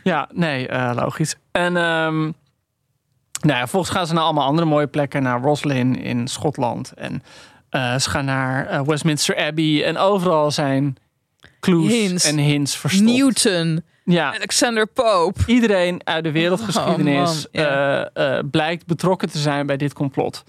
[0.03, 1.35] Ja, nee, eh, logisch.
[1.51, 1.77] En.
[1.77, 2.31] ehm
[3.45, 5.23] nou ja, volgens gaan ze naar allemaal andere mooie plekken.
[5.23, 6.93] Naar Roslin in Schotland.
[6.95, 7.23] En
[7.69, 9.83] eh, ze gaan naar eh, Westminster Abbey.
[9.85, 10.97] En overal zijn
[11.59, 12.25] clues Hints.
[12.25, 13.09] en hints verstopt.
[13.11, 15.39] Newton, Ja, Alexander Pope.
[15.45, 20.43] iedereen uit de wereldgeschiedenis Oh, eh, blijkt betrokken te zijn bij dit complot.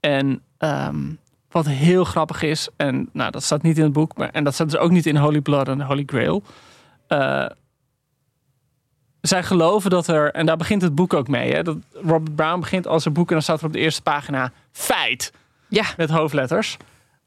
[0.00, 0.98] En ehm,
[1.50, 4.54] wat heel grappig is, en nou, dat staat niet in het boek, maar, en dat
[4.54, 6.42] staat dus ook niet in Holy Blood en Holy Grail.
[9.20, 12.60] Zij geloven dat er, en daar begint het boek ook mee, hè, dat Robert Brown
[12.60, 15.32] begint als een boek en dan staat er op de eerste pagina feit
[15.68, 15.84] Ja.
[15.96, 16.76] met hoofdletters.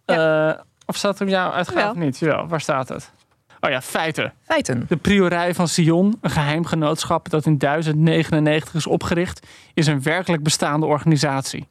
[0.06, 0.51] Eh,
[0.86, 2.19] of staat er jou uitgegaan of niet?
[2.19, 3.12] Jawel, waar staat het?
[3.60, 4.34] Oh ja, feiten.
[4.43, 4.86] Feiten.
[4.88, 10.43] De priorij van Sion, een geheim genootschap dat in 1099 is opgericht, is een werkelijk
[10.43, 11.67] bestaande organisatie.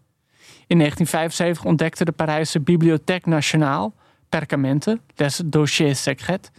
[0.67, 3.93] In 1975 ontdekte de Parijse Bibliothèque Nationale
[4.29, 6.51] perkamenten, les dossiers secrets,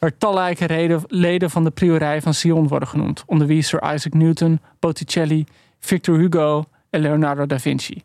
[0.00, 4.14] waar talrijke reden- leden van de priorij van Sion worden genoemd, onder wie Sir Isaac
[4.14, 5.44] Newton, Botticelli,
[5.78, 8.02] Victor Hugo en Leonardo da Vinci.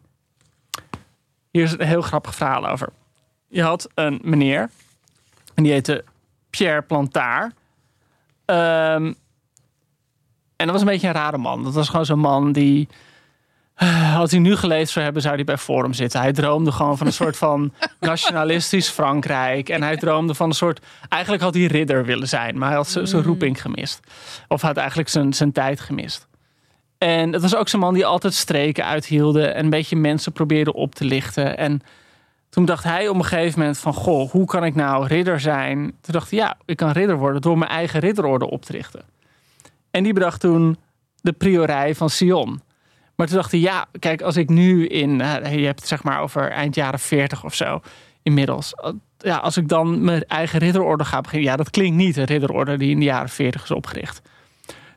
[1.52, 2.90] Hier is een heel grappig verhaal over.
[3.48, 4.70] Je had een meneer,
[5.54, 6.04] en die heette
[6.50, 7.54] Pierre Plantard.
[8.46, 9.14] Ehm,
[10.56, 11.64] en dat was een beetje een rare man.
[11.64, 12.88] Dat was gewoon zo'n man die.
[14.18, 16.20] Als hij nu gelezen zou hebben, zou hij bij Forum zitten.
[16.20, 19.70] Hij droomde gewoon van een soort van nationalistisch Frankrijk.
[19.70, 20.86] En hij droomde van een soort.
[21.10, 24.00] Eigenlijk had hij ridder willen zijn, maar hij had zijn roeping gemist.
[24.48, 26.28] Of had eigenlijk zijn, zijn tijd gemist.
[26.98, 29.48] En het was ook zo'n man die altijd streken uithielde.
[29.48, 31.58] En een beetje mensen probeerde op te lichten.
[31.58, 31.82] En
[32.50, 33.94] toen dacht hij op een gegeven moment van...
[33.94, 35.78] Goh, hoe kan ik nou ridder zijn?
[35.78, 39.04] Toen dacht hij, ja, ik kan ridder worden door mijn eigen ridderorde op te richten.
[39.92, 40.78] En die bedacht toen
[41.22, 42.62] de priorij van Sion.
[43.16, 45.22] Maar toen dacht hij, ja, kijk, als ik nu in...
[45.22, 47.80] eh, je hebt het zeg maar over eind jaren 40 of zo
[48.24, 48.74] inmiddels.
[49.18, 51.50] Ja, als ik dan mijn eigen ridderorde ga beginnen...
[51.50, 54.22] Ja, dat klinkt niet een ridderorde die in de jaren 40 is opgericht.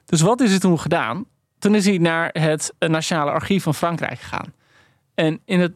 [0.04, 1.24] Dus wat is er toen gedaan?
[1.59, 4.52] Toen is hij naar het eh, Nationale Archief van Frankrijk gegaan.
[5.14, 5.72] En in het,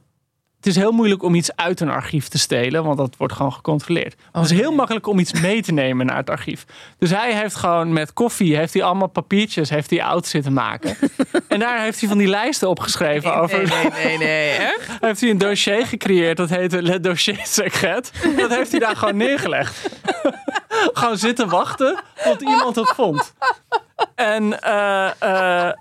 [0.62, 3.52] het is heel moeilijk om iets uit een archief te stelen, want dat wordt gewoon
[3.52, 4.14] gecontroleerd.
[4.32, 6.64] Maar het is heel makkelijk om iets mee te nemen naar het archief.
[6.98, 10.96] Dus hij heeft gewoon met koffie, heeft hij allemaal papiertjes, heeft hij oud zitten maken.
[11.48, 13.68] en daar heeft hij van die lijsten opgeschreven over.
[13.68, 14.88] Nee, nee, nee, echt?
[15.00, 18.12] heeft hij een dossier gecreëerd, dat heette Le Dossier Secret.
[18.36, 19.90] Dat heeft hij daar gewoon neergelegd.
[20.92, 23.34] gewoon zitten wachten tot iemand het vond.
[24.14, 25.72] En eh, eh,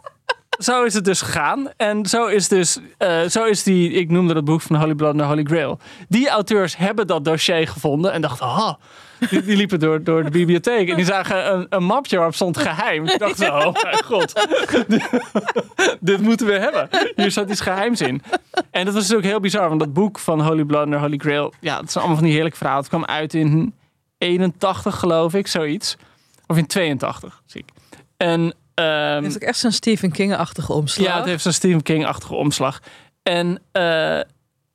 [0.64, 1.70] zo is het dus gegaan.
[1.78, 5.18] En zo is dus, eh, zo is die, ik noemde dat boek van Holy Blood
[5.18, 5.80] de Holy Grail.
[6.10, 8.74] Die auteurs hebben dat dossier gevonden en dachten, ah,
[9.30, 13.06] die, liepen door, door de bibliotheek en die zagen een, een mapje waarop stond geheim.
[13.06, 14.48] Dachten ze, oh mijn god,
[16.00, 16.90] dit moeten we hebben.
[17.16, 18.22] Hier zat iets geheims in.
[18.72, 21.54] En dat was natuurlijk heel bizar, want dat boek van Holy Blood de Holy Grail,
[21.60, 22.82] ja, het zijn allemaal van die heerlijke verhalen.
[22.82, 23.74] Het kwam uit in
[24.18, 25.98] 81, geloof ik, zoiets.
[26.48, 28.00] Of in 82, zie ik.
[28.18, 31.08] En Het is ook echt zo'n Stephen King-achtige omslag.
[31.08, 32.80] ja, het heeft zo'n Stephen King-achtige omslag.
[33.24, 34.20] En eh,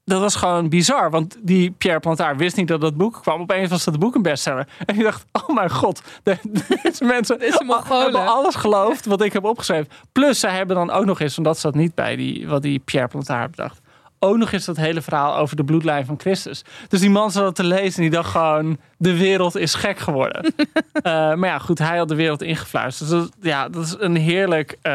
[0.05, 3.41] dat was gewoon bizar, want die Pierre Plantard wist niet dat dat boek kwam.
[3.41, 4.69] Opeens was dat boek een bestseller.
[4.87, 6.39] En je dacht, oh mijn god, de-
[6.83, 8.03] deze mensen Mongolen.
[8.03, 9.89] hebben alles geloofd wat ik heb opgeschreven.
[10.13, 12.79] Plus, zij hebben dan ook nog eens, want dat zat niet bij die, wat die
[12.79, 13.81] Pierre Plantard had bedacht.
[14.19, 16.65] Ook nog eens dat hele verhaal over de bloedlijn van Christus.
[16.89, 19.99] Dus die man zat dat te lezen en die dacht gewoon, de wereld is gek
[19.99, 20.45] geworden.
[20.97, 23.11] Eh, maar ja, goed, hij had de wereld ingefluisterd.
[23.11, 24.93] Dus dat, ja, dat is een heerlijk, eh,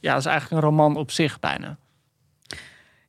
[0.00, 1.76] ja, dat is eigenlijk een roman op zich bijna.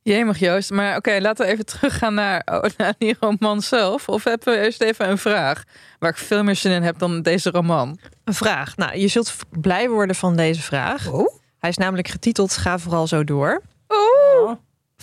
[0.03, 4.09] Jemig Joost, maar oké, laten we even teruggaan naar, oh, naar die roman zelf.
[4.09, 5.63] Of hebben we eerst even een vraag
[5.99, 7.99] waar ik veel meer zin in heb dan deze roman?
[8.23, 8.75] Een vraag.
[8.75, 11.07] Nou, je zult blij worden van deze vraag.
[11.07, 11.35] Oh?
[11.59, 13.61] Hij is namelijk getiteld Ga vooral zo door.
[13.87, 14.51] Oh,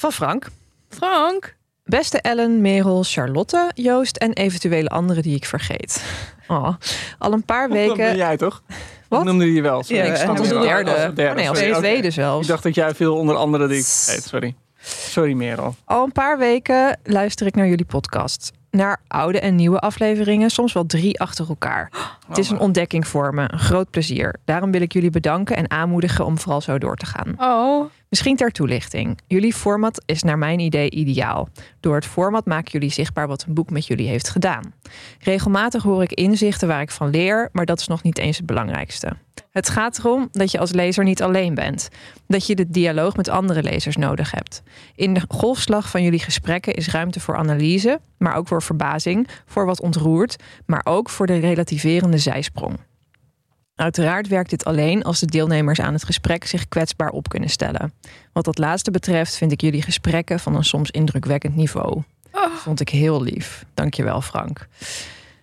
[0.00, 0.46] Van Frank.
[0.88, 1.56] Frank.
[1.84, 6.04] Beste Ellen, Merel, Charlotte, Joost en eventuele anderen die ik vergeet.
[6.48, 6.74] Oh,
[7.18, 8.16] al een paar Dat ben weken.
[8.16, 8.62] jij toch?
[9.08, 9.24] Wat?
[9.24, 9.82] Noemde je wel.
[9.82, 10.04] Sorry.
[10.04, 10.62] Ja, Ik snap als wel.
[10.62, 10.90] derde.
[10.90, 11.74] Als derde, Oh, nee, als sorry.
[11.74, 12.42] tweede zelfs.
[12.42, 14.22] Ik dacht dat jij veel onder andere die ik vergeet.
[14.24, 14.54] Sorry.
[14.82, 15.74] Sorry Merel.
[15.84, 18.52] Al een paar weken luister ik naar jullie podcast.
[18.70, 21.90] Naar oude en nieuwe afleveringen, soms wel drie achter elkaar.
[22.28, 24.36] Het is een ontdekking voor me, een groot plezier.
[24.44, 27.34] Daarom wil ik jullie bedanken en aanmoedigen om vooral zo door te gaan.
[27.38, 29.18] Oh, Misschien ter toelichting.
[29.26, 31.48] Jullie format is naar mijn idee ideaal.
[31.80, 34.74] Door het format maken jullie zichtbaar wat een boek met jullie heeft gedaan.
[35.18, 38.46] Regelmatig hoor ik inzichten waar ik van leer, maar dat is nog niet eens het
[38.46, 39.12] belangrijkste.
[39.50, 41.88] Het gaat erom dat je als lezer niet alleen bent.
[42.26, 44.62] Dat je de dialoog met andere lezers nodig hebt.
[44.94, 49.66] In de golfslag van jullie gesprekken is ruimte voor analyse, maar ook voor verbazing, voor
[49.66, 52.78] wat ontroert, maar ook voor de relativerende zijsprong.
[53.74, 57.92] Uiteraard werkt dit alleen als de deelnemers aan het gesprek zich kwetsbaar op kunnen stellen.
[58.32, 62.02] Wat dat laatste betreft vind ik jullie gesprekken van een soms indrukwekkend niveau.
[62.32, 63.64] Dat vond ik heel lief.
[63.74, 64.68] Dankjewel, Frank.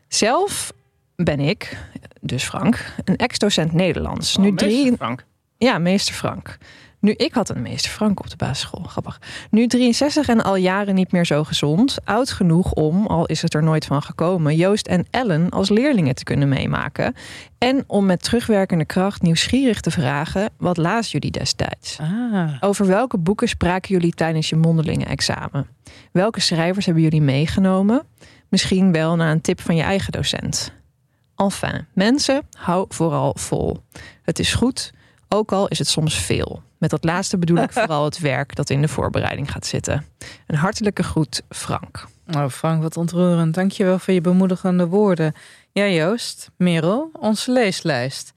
[0.08, 0.74] Zelf
[1.16, 1.78] ben ik,
[2.22, 4.38] dus Frank, een ex-docent Nederlands.
[4.38, 5.26] nu Oh, drie, Frank.
[5.58, 6.58] ja, meester Frank.
[7.00, 8.84] Nu, ik had een meester Frank op de basisschool.
[8.84, 9.22] Grappig.
[9.52, 11.98] Nu 63 en al jaren niet meer zo gezond.
[12.04, 16.16] Oud genoeg om, al is het er nooit van gekomen, Joost en Ellen als leerlingen
[16.16, 17.16] te kunnen meemaken.
[17.58, 22.00] En om met terugwerkende kracht nieuwsgierig te vragen: wat lazen jullie destijds?
[22.00, 22.58] ah.
[22.60, 25.68] Over welke boeken spraken jullie tijdens je mondelingen examen?
[26.12, 28.04] Welke schrijvers hebben jullie meegenomen?
[28.50, 30.74] Misschien wel naar een tip van je eigen docent.
[31.36, 33.78] Enfin, mensen, hou vooral vol.
[34.22, 34.94] Het is goed,
[35.30, 36.62] ook al is het soms veel.
[36.78, 40.06] Met dat laatste bedoel ik vooral het werk dat in de voorbereiding gaat zitten.
[40.48, 42.06] Een hartelijke groet, Frank.
[42.36, 43.54] Oh, Frank, wat ontroerend.
[43.54, 45.34] Dankjewel voor je bemoedigende woorden.
[45.72, 48.34] Ja, Joost, Merel, onze leeslijst.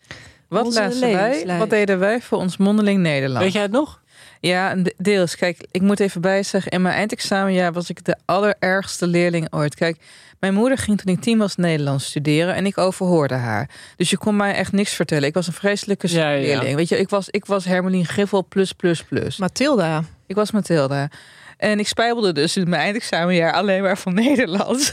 [0.48, 0.88] Wat Onze wij?
[0.88, 1.58] leeslijst.
[1.58, 3.44] Wat deden wij voor ons mondeling Nederland?
[3.44, 3.99] Weet jij het nog?
[4.40, 5.36] Ja, deels.
[5.36, 6.70] Kijk, ik moet even bijzeggen.
[6.72, 9.74] In mijn eindexamenjaar was ik de allerergste leerling ooit.
[9.74, 9.96] Kijk,
[10.38, 13.68] mijn moeder ging toen ik tien was Nederlands studeren en ik overhoorde haar.
[13.96, 15.28] Dus je kon mij echt niks vertellen.
[15.28, 16.40] Ik was een vreselijke Ja, ja, ja.
[16.40, 16.76] leerling.
[16.76, 19.36] Weet je, ik was, ik was Hermelien Griffel plus plus plus.
[19.36, 20.04] Mathilda.
[20.26, 21.08] Ik was Mathilda.
[21.56, 24.92] En ik spijbelde dus in mijn eindexamenjaar alleen maar van Nederlands.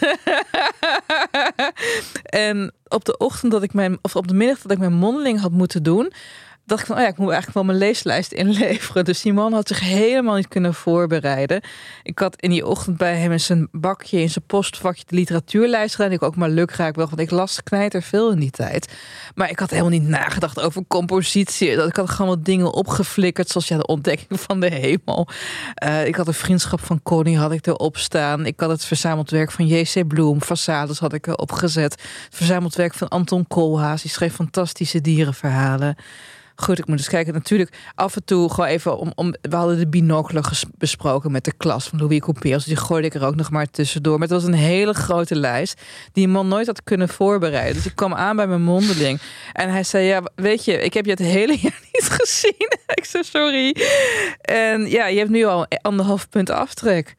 [2.23, 5.39] en op de ochtend dat ik mijn, of op de middag dat ik mijn mondeling
[5.39, 6.11] had moeten doen,
[6.67, 9.05] dacht ik van, oh ja, ik moet eigenlijk wel mijn leeslijst inleveren.
[9.05, 11.61] Dus die man had zich helemaal niet kunnen voorbereiden.
[12.03, 15.95] Ik had in die ochtend bij hem in zijn bakje, in zijn postvakje, de literatuurlijst
[15.95, 16.11] gedaan.
[16.11, 18.93] Ik ook maar lukraak wel, want ik las knijter veel in die tijd.
[19.35, 21.75] Maar ik had helemaal niet nagedacht over compositie.
[21.75, 25.27] Dat ik had gewoon wat dingen opgeflikkerd, zoals ja, de ontdekking van de hemel.
[25.73, 28.45] Eh, ik had een vriendschap van Connie had ik erop staan.
[28.45, 30.07] Ik had het verzameld werk van J.C.
[30.07, 31.91] Bloem, Façades had ik erop gezet.
[31.91, 35.95] Het verzameld werk van Anton Koolhaas, die schreef fantastische dierenverhalen.
[36.59, 37.33] Goed, ik moet eens kijken.
[37.33, 39.11] Natuurlijk, af en toe gewoon even om.
[39.15, 40.41] om we hadden de binocle
[40.77, 42.53] besproken met de klas van Louis Couperus.
[42.53, 44.19] Dus die gooide ik er ook nog maar tussendoor.
[44.19, 47.75] Maar het was een hele grote lijst die een man nooit had kunnen voorbereiden.
[47.75, 49.19] Dus ik kwam aan bij mijn mondeling.
[49.53, 52.69] En hij zei: Ja, weet je, ik heb je het hele jaar niet gezien.
[52.95, 53.75] ik zei: Sorry.
[54.41, 57.15] En ja, je hebt nu al anderhalf punt aftrek.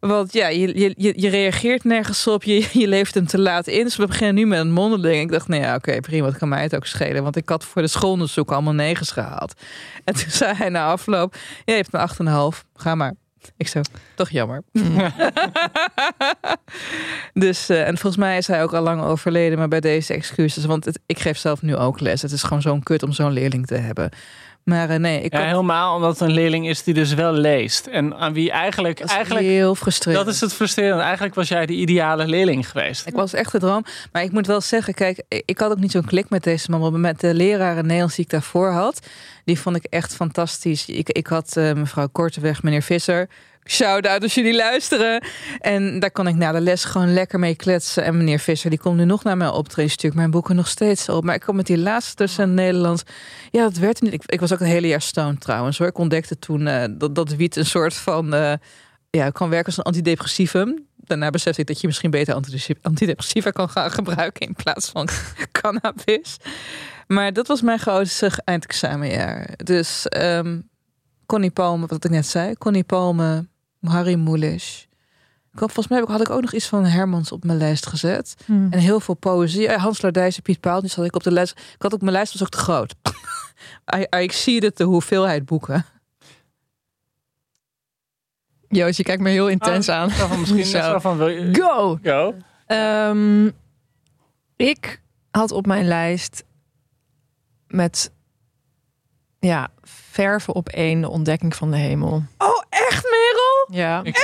[0.00, 3.84] Want ja, je, je, je, reageert nergens op, je, je leeft hem te laat in.
[3.84, 5.22] Dus we beginnen nu met een mondeling.
[5.22, 7.22] Ik dacht, nou ja, oké, prima, het kan mij het ook schelen.
[7.22, 9.60] Want ik had voor de schoolonderzoek allemaal negens gehaald.
[10.04, 13.14] En toen zei hij na afloop, je hebt een 8,5, ga maar.
[13.56, 13.80] Ik zo,
[14.14, 14.62] toch jammer.
[17.32, 20.64] dus, eh, en volgens mij is hij ook al lang overleden, maar bij deze excuses.
[20.64, 22.22] Want ik geef zelf nu ook les.
[22.22, 24.10] Het is gewoon zo'n kut om zo'n leerling te hebben.
[24.64, 27.86] Maar eh, nee, ik Ja, helemaal omdat het een leerling is die dus wel leest.
[27.86, 28.98] En aan wie eigenlijk...
[28.98, 30.24] dat is eigenlijk heel frustrerend.
[30.24, 31.02] dat is het frustrerende.
[31.02, 33.06] Eigenlijk was jij de ideale leerling geweest.
[33.06, 33.84] Ik was echt de droom.
[34.12, 36.80] Maar ik moet wel zeggen, kijk, ik had ook niet zo'n klik met deze man.
[36.80, 39.00] Maar met de leraren Nederlands die ik daarvoor had,
[39.50, 40.86] die vond ik echt fantastisch.
[40.86, 43.28] Ik, ik had eh, mevrouw Korteweg, meneer Visser.
[43.64, 45.24] Shout-out als jullie luisteren.
[45.58, 48.04] En daar kon ik na de les gewoon lekker mee kletsen.
[48.04, 49.90] En meneer Visser, die komt nu nog naar mij optreden.
[49.90, 51.24] Stuur mijn boeken nog steeds op.
[51.24, 53.02] Maar ik kom met die laatste tussen Nederlands.
[53.50, 54.12] Ja, dat werd niet.
[54.12, 55.86] Ik, ik was ook een hele jaar stoned trouwens hoor.
[55.86, 58.34] Ik ontdekte toen eh, dat, dat wiet een soort van...
[58.34, 58.52] eh,
[59.10, 60.86] ja, kan werken als een antidepressivum.
[60.96, 65.08] Daarna besefte ik dat je misschien beter antidepressi- antidepressiva kan gaan gebruiken in plaats van
[65.60, 66.36] cannabis.
[67.12, 69.48] Maar dat was mijn grootste eindexamenjaar.
[69.56, 70.60] Dus ehm
[71.26, 73.46] Connie Palme, wat ik net zei, Connie Palme,
[73.80, 74.88] Harry Mulisch.
[75.52, 77.58] Ik had, volgens mij heb ik- had ik ook nog iets van Hermans op mijn
[77.58, 78.36] lijst gezet.
[78.46, 79.70] En heel veel poëzie.
[79.70, 81.58] Hans Lardijs Piet Paal, die zat ik op de lijst.
[81.74, 82.94] Ik had ook, mijn lijst was ook te groot.
[83.96, 85.84] I, I exceeded de hoeveelheid boeken.
[88.68, 90.10] Joost, je kijkt me heel intens Ah, aan.
[90.10, 90.98] Van, misschien Zo.
[90.98, 91.54] van, wil je...
[91.54, 91.98] Go!
[92.02, 92.34] Go.
[92.66, 93.50] Ehm,
[94.56, 96.44] ik had op mijn lijst
[97.70, 98.12] met
[99.38, 102.22] ja, verven op één de ontdekking van de hemel.
[102.38, 103.80] Oh, echt, Merel?
[103.80, 104.16] Ja, Ik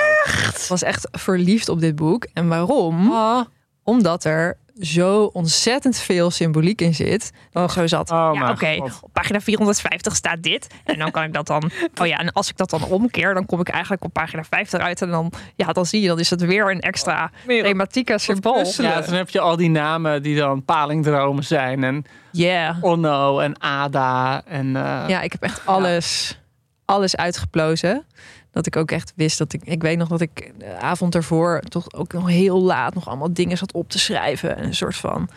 [0.67, 2.27] ik was echt verliefd op dit boek.
[2.33, 3.13] En waarom?
[3.83, 7.33] Omdat er zo ontzettend veel symboliek in zit.
[7.51, 8.11] Dat ik zo zat.
[8.11, 8.77] Oh, Ja, oké.
[9.01, 10.67] Op pagina 450 staat dit.
[10.85, 11.71] En dan kan ik dat dan.
[12.01, 14.81] Oh ja, en als ik dat dan omkeer, dan kom ik eigenlijk op pagina 50
[14.81, 15.03] uit.
[15.03, 18.65] En dan, ja, dan zie je, dan is het weer een extra Merel, thematica symbool.
[18.77, 21.85] Ja, dan heb je al die namen die dan palingdromen zijn.
[21.85, 22.77] En Yeah.
[22.81, 24.43] Onno en Ada.
[24.45, 26.39] En, eh, Ja, ik heb echt alles,
[26.85, 28.05] alles uitgeplozen.
[28.57, 29.61] Dat ik ook echt wist dat ik.
[29.65, 33.33] Ik weet nog dat ik de avond ervoor toch ook nog heel laat nog allemaal
[33.33, 34.57] dingen zat op te schrijven.
[34.57, 35.29] En een soort van.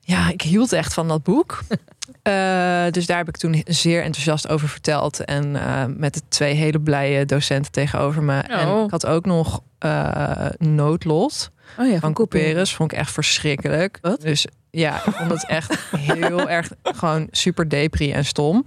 [0.00, 1.58] Ja, ik hield echt van dat boek.
[2.22, 5.24] Eh, dus daar heb ik toen zeer enthousiast over verteld.
[5.24, 8.38] En eh, met de twee hele blije docenten tegenover me.
[8.38, 8.84] En Oh.
[8.84, 12.74] ik had ook nog eh, Noodlot Oh ja, van Couperus.
[12.74, 13.98] Vond ik echt verschrikkelijk.
[14.00, 14.20] Wat?
[14.20, 18.64] Dus ja, ik vond het echt heel erg gewoon super depri en stom.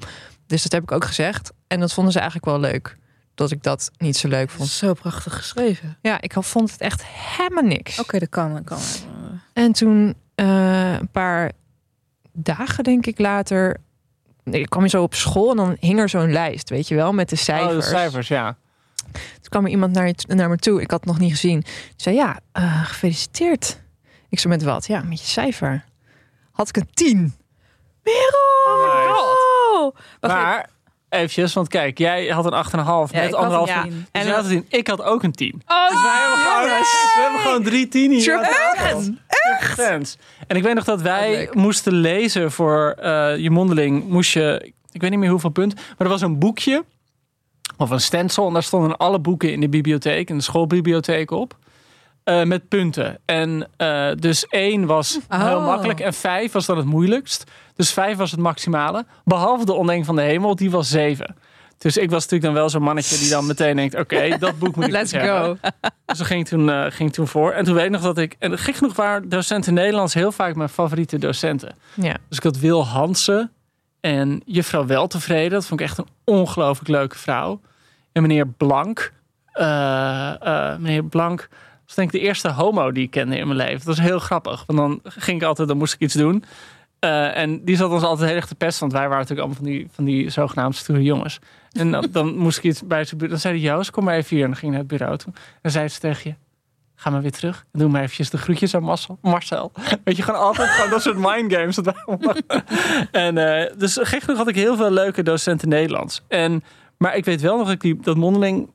[0.48, 1.52] Dus dat heb ik ook gezegd.
[1.68, 2.98] En dat vonden ze eigenlijk wel leuk.
[3.36, 4.70] Dat ik dat niet zo leuk vond.
[4.70, 5.98] Zo prachtig geschreven.
[6.02, 8.00] Ja, ik vond het echt helemaal niks.
[8.00, 8.54] Oké, dat kan.
[8.54, 8.80] Dat kan.
[9.54, 11.52] En toen eh, een paar
[12.32, 13.78] dagen, denk ik, later.
[14.44, 16.96] nee, Ik kwam je zo op school en dan hing er zo'n lijst, weet je
[16.96, 17.72] wel, met de cijfers.
[17.74, 18.58] Oh, de cijfers, ja.
[19.12, 20.82] Toen kwam er iemand naar, je, naar me toe.
[20.82, 21.60] Ik had het nog niet gezien.
[21.60, 23.82] Die zei, ja, eh, gefeliciteerd.
[24.30, 24.88] Ik zei, met wat?
[24.88, 25.86] Ja, met je cijfer.
[26.52, 27.36] Had ik een tien.
[28.04, 28.32] Nice.
[29.74, 30.38] Oh, wacht even.
[30.38, 30.70] Maar,
[31.14, 33.70] eventjes, want kijk, jij had een 8,5 Ja, met had anderhalf.
[33.70, 33.84] Ja.
[33.84, 34.66] Dus En- had 10.
[34.70, 35.62] Ik had ook een 10.
[35.68, 36.64] Oh, Dus wij hebben gewoon,
[37.16, 38.40] we hebben gewoon drie tien hier.
[38.40, 39.12] Echt?
[39.78, 40.18] Echt?
[40.48, 44.08] En ik weet nog dat wij moesten lezen voor eh, je mondeling.
[44.10, 46.84] Moest je, ik weet niet meer hoeveel punten, maar er was een boekje
[47.78, 51.58] of een stencil en daar stonden alle boeken in de bibliotheek, in de schoolbibliotheek op.
[52.24, 53.20] eh, met punten.
[53.26, 55.66] En eh, dus één was heel Oh.
[55.66, 57.44] makkelijk en vijf was dan het moeilijkst.
[57.76, 59.06] Dus vijf was het maximale.
[59.24, 61.36] Behalve de ontdekking van de hemel, die was zeven.
[61.78, 64.76] Dus ik was natuurlijk dan wel zo'n mannetje die dan meteen denkt: oké, dat boek
[64.76, 65.58] moet ik Let's dus hebben.
[65.62, 65.70] go.
[66.06, 67.52] Dus dat ging toen, eh, ging toen voor.
[67.52, 68.36] En toen weet ik nog dat ik.
[68.40, 71.76] En gek genoeg waren docenten Nederlands heel vaak mijn favoriete docenten.
[71.94, 72.16] Ja.
[72.30, 73.52] Dus ik had Wil Hansen
[74.00, 75.52] en juffrouw Weltevreden.
[75.52, 77.62] Dat vond ik echt een ongelooflijk leuke vrouw.
[78.12, 79.14] En meneer Blank.
[80.80, 81.50] meneer Blank
[81.96, 83.78] was denk ik de eerste homo die ik kende in mijn leven.
[83.78, 84.64] Dat was heel grappig.
[84.68, 86.44] Want dan ging ik altijd, dan moest ik iets doen.
[87.00, 88.80] Eh, en die zat ons altijd heel erg te pesten.
[88.80, 91.40] Want wij waren natuurlijk allemaal van die, van die zogenaamd stoere jongens.
[91.72, 93.30] En dan, dan moest ik iets bij zijn bureau.
[93.30, 94.46] Dan zei hij, Joost, kom maar even hier.
[94.46, 95.34] En dan ging ik naar het bureau toe.
[95.62, 96.36] En zei ze tegen je,
[96.96, 97.66] ga maar weer terug.
[97.72, 99.18] En doe maar eventjes de groetjes aan Marcel.
[99.22, 99.72] Marcel.
[100.04, 101.78] Weet je, gewoon altijd gewoon dat soort mindgames.
[103.12, 106.22] en eh, dus gek genoeg had ik heel veel leuke docenten Nederlands.
[106.28, 106.64] En,
[106.98, 108.70] maar ik weet wel nog dat ik die, dat mondeling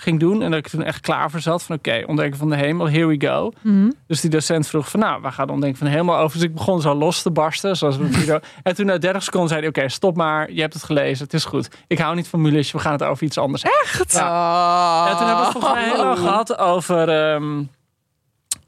[0.00, 0.42] ging doen.
[0.42, 1.62] En dat ik toen echt klaar voor zat.
[1.62, 3.52] Van oké, ontdekken van de hemel, here we go.
[3.60, 3.90] Mhm.
[4.06, 6.38] Dus die docent vroeg van nou, waar gaat ontdekken van de hemel over?
[6.38, 7.76] Dus ik begon zo los te barsten.
[7.76, 10.52] Zoals we en toen na 30 seconden zei hij, oké, stop maar.
[10.52, 11.68] Je hebt het gelezen, het is goed.
[11.86, 13.62] Ik hou niet van Mulisch, we gaan het over iets anders.
[13.62, 14.12] Echt?
[14.12, 15.08] Ja.
[15.10, 17.62] En toen hebben we het volgens mij heel lang gehad over, ehm,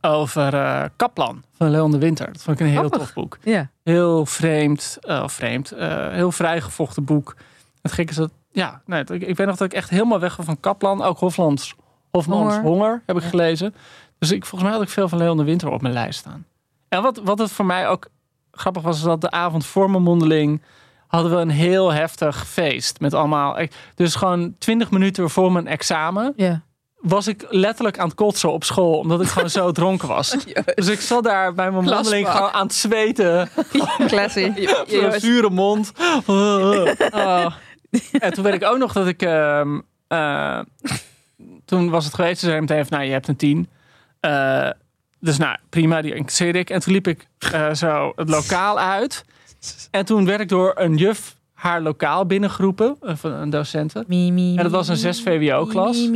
[0.01, 2.33] over eh, Kaplan van Leon de Winter.
[2.33, 3.39] Dat vond ik een heel tof boek.
[3.43, 3.71] Ja.
[3.83, 7.37] Heel vreemd, of vreemd, eh, heel vrijgevochten boek.
[7.83, 10.37] Het gekke is dat, ja, nee, ik, ik weet nog dat ik echt helemaal weg
[10.37, 11.03] was van Kaplan.
[11.03, 11.75] Ook Hoflands,
[12.11, 12.63] Hofmans Honger.
[12.63, 13.75] Honger, heb ik gelezen.
[14.19, 16.47] Dus ik, volgens mij had ik veel van Leon de Winter op mijn lijst staan.
[16.89, 18.07] En wat, wat het voor mij ook
[18.53, 20.63] grappig was, is dat de avond voor mijn mondeling
[21.07, 23.01] hadden we een heel heftig feest.
[23.01, 23.59] Met allemaal,
[23.95, 26.63] dus gewoon twintig minuten voor mijn examen Ja.
[27.01, 28.99] was ik letterlijk aan het kotsen op school.
[28.99, 30.37] Omdat ik gewoon zo dronken was.
[30.75, 33.49] Dus ik zat daar bij mijn mondeling gewoon aan het zweten.
[34.07, 34.53] Classy.
[34.87, 35.93] Zo'n zure mond.
[36.27, 37.47] Oh.
[38.19, 39.23] En toen weet ik ook nog dat ik...
[39.23, 39.79] ehm,
[40.13, 40.59] eh,
[41.65, 42.41] toen was het geweest.
[42.41, 43.69] Ze zei meteen van, nou, je hebt een tien.
[44.21, 44.71] Eh,
[45.21, 46.71] dus nou, prima, die incasseerde ik.
[46.71, 49.25] En toen liep ik eh, zo het lokaal uit.
[49.91, 52.97] En toen werd ik door een juf haar lokaal binnengeroepen.
[53.01, 54.05] Van een docenten.
[54.09, 56.09] En dat was een 6 VWO-klas.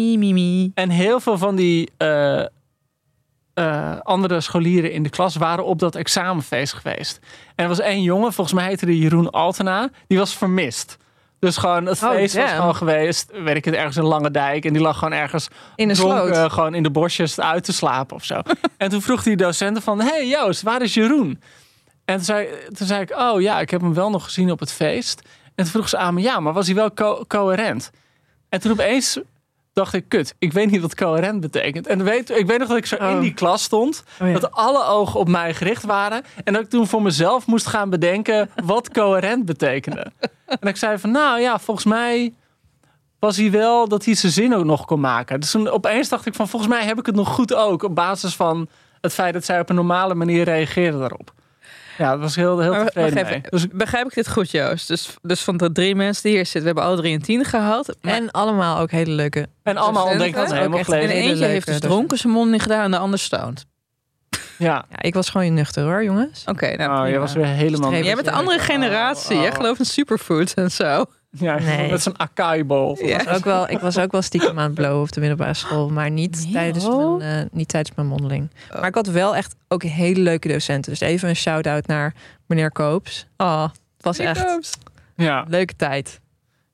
[0.74, 1.90] En heel veel van die
[4.02, 7.18] andere scholieren in de klas waren op dat examenfeest geweest.
[7.54, 10.98] En er was één jongen, volgens mij heette die Jeroen Altena, die was vermist.
[11.38, 14.64] Dus gewoon het Oh, feest was gewoon geweest, weet ik het, ergens in Lange Dijk.
[14.64, 16.52] En die lag gewoon ergens In een dronken, sloot.
[16.52, 18.40] gewoon in de bosjes uit te slapen of zo.
[18.76, 21.40] en toen vroeg die docenten van, hey Joost, waar is Jeroen?
[22.04, 24.60] En toen zei, toen zei ik, oh ja, ik heb hem wel nog gezien op
[24.60, 25.20] het feest.
[25.44, 27.90] En toen vroeg ze aan me, ja, maar was hij wel co- coherent?
[28.48, 29.18] En toen opeens
[29.76, 31.86] dacht ik, kut, ik weet niet wat coherent betekent.
[31.86, 33.20] En weet, ik weet nog dat ik zo in Oh.
[33.20, 34.38] die klas stond, Oh ja.
[34.38, 36.22] dat alle ogen op mij gericht waren.
[36.44, 40.06] En dat ik toen voor mezelf moest gaan bedenken wat coherent betekende.
[40.60, 42.34] En ik zei van, nou ja, volgens mij
[43.18, 45.40] was hij wel dat hij zijn zin ook nog kon maken.
[45.40, 47.82] Dus toen opeens dacht ik van, volgens mij heb ik het nog goed ook.
[47.82, 48.68] Op basis van
[49.00, 51.32] het feit dat zij op een normale manier reageerde daarop.
[51.98, 54.88] Ja, dat was heel, heel Maar tevreden even, Dus begrijp ik dit goed, Joost?
[54.88, 57.44] Dus, dus van de drie mensen die hier zitten, we hebben alle drie een tien
[57.44, 57.94] gehaald.
[58.00, 59.46] Maar- En allemaal ook hele leuke.
[59.62, 62.50] En allemaal ontdekt dat helemaal echt en hele eentje leuke heeft dus dronken zijn mond
[62.50, 63.64] niet gedaan en de ander stoned.
[64.58, 64.84] Ja.
[64.90, 66.42] Ja, ik was gewoon nuchter hoor, jongens.
[66.46, 67.18] Oké, nou Oh, je prima.
[67.18, 67.92] was weer helemaal...
[67.92, 69.38] Jij bent de andere generatie.
[69.40, 71.04] Jij gelooft in superfoods en zo.
[71.38, 71.90] Ja, Nee.
[71.90, 72.98] met zo'n acai-bol.
[73.04, 73.18] Ja.
[73.20, 75.54] Ik was ook wel, ik was ook wel stiekem aan het blowen op de middelbare
[75.54, 77.18] school, maar niet, Nee, tijdens, oh.
[77.18, 78.50] mijn, eh, niet tijdens mijn mondeling.
[78.72, 78.78] Oh.
[78.78, 80.90] Maar ik had wel echt ook hele leuke docenten.
[80.90, 82.14] Dus even een shout-out naar
[82.46, 83.26] meneer Koops.
[83.36, 84.78] Oh, het was echt
[85.16, 85.44] Ja.
[85.48, 86.20] leuke tijd.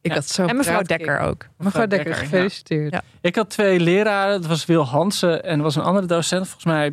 [0.00, 0.16] Ik Ja.
[0.16, 0.82] had zo En mevrouw.
[0.82, 1.46] Dekker ook.
[1.58, 2.92] Mevrouw Dekker, gefeliciteerd.
[2.92, 3.02] Ja.
[3.20, 4.40] Ik had twee leraren.
[4.40, 6.44] Dat was Wil Hansen en er was een andere docent.
[6.46, 6.92] Volgens mij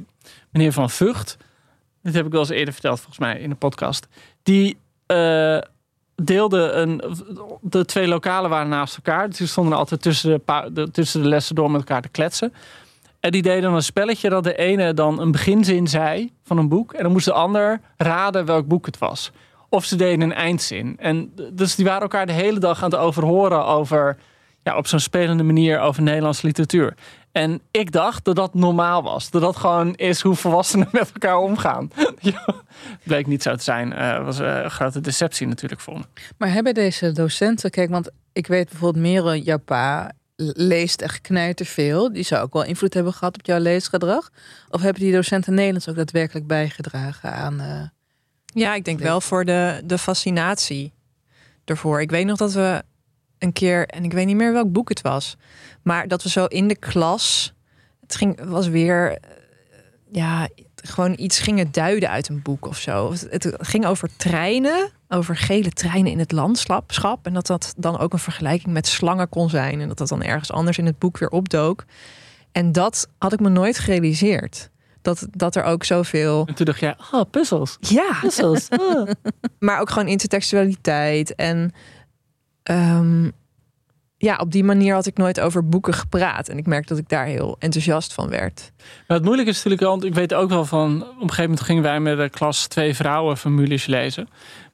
[0.51, 1.37] meneer Van Vught.
[2.03, 4.07] Dit heb ik wel eens eerder verteld, volgens mij, in de podcast.
[4.43, 5.57] Die eh
[6.23, 7.01] deelde een...
[7.61, 9.27] De twee lokalen waren naast elkaar.
[9.27, 10.41] Dus die stonden altijd tussen
[10.73, 12.53] de, tussen de lessen door met elkaar te kletsen.
[13.19, 16.93] En die deden een spelletje dat de ene dan een beginzin zei van een boek.
[16.93, 19.31] En dan moest de ander raden welk boek het was.
[19.69, 20.95] Of ze deden een eindzin.
[20.99, 24.17] En dus die waren elkaar de hele dag aan het overhoren over...
[24.63, 26.95] Ja, op zo'n spelende manier over Nederlandse literatuur.
[27.31, 29.29] En ik dacht dat dat normaal was.
[29.29, 31.91] Dat dat gewoon is hoe volwassenen met elkaar omgaan.
[32.19, 32.45] Ja,
[33.03, 33.93] Bleek niet zo te zijn.
[33.93, 36.03] Eh was eh, een grote deceptie natuurlijk voor me.
[36.37, 40.11] Maar hebben deze docenten, kijk, want ik weet bijvoorbeeld Merel, jouw pa
[40.53, 42.13] leest echt knijter veel.
[42.13, 44.29] Die zou ook wel invloed hebben gehad op jouw leesgedrag.
[44.69, 47.59] Of hebben die docenten Nederlands ook daadwerkelijk bijgedragen aan...
[47.59, 47.81] eh,
[48.45, 50.93] Ja, ik denk wel voor de, de fascinatie
[51.65, 52.01] ervoor.
[52.01, 52.83] Ik weet nog dat we
[53.39, 55.37] een keer, en ik weet niet meer welk boek het was,
[55.81, 57.53] maar dat we zo in de klas,
[58.01, 59.17] het ging, was weer, eh,
[60.11, 63.11] ja, gewoon iets gingen duiden uit een boek of zo.
[63.29, 67.25] Het, ging over treinen, over gele treinen in het landschap.
[67.25, 69.81] En dat dat dan ook een vergelijking met slangen kon zijn.
[69.81, 71.85] En dat dat dan ergens anders in het boek weer opdook.
[72.51, 74.69] En dat had ik me nooit gerealiseerd.
[75.01, 77.77] Dat, dat er ook zoveel En toen dacht jij, oh, puzzels.
[77.79, 78.69] ja, Puzzels.
[78.69, 79.09] ah.
[79.59, 81.35] maar ook gewoon intertextualiteit.
[81.35, 81.73] En
[82.69, 83.29] ehm,
[84.17, 86.47] ja, op die manier had ik nooit over boeken gepraat.
[86.49, 88.71] En ik merk dat ik daar heel enthousiast van werd.
[89.07, 91.01] Maar het moeilijke is natuurlijk, want ik weet ook wel van...
[91.01, 94.29] op een gegeven moment gingen wij met de klas twee vrouwen formules lezen.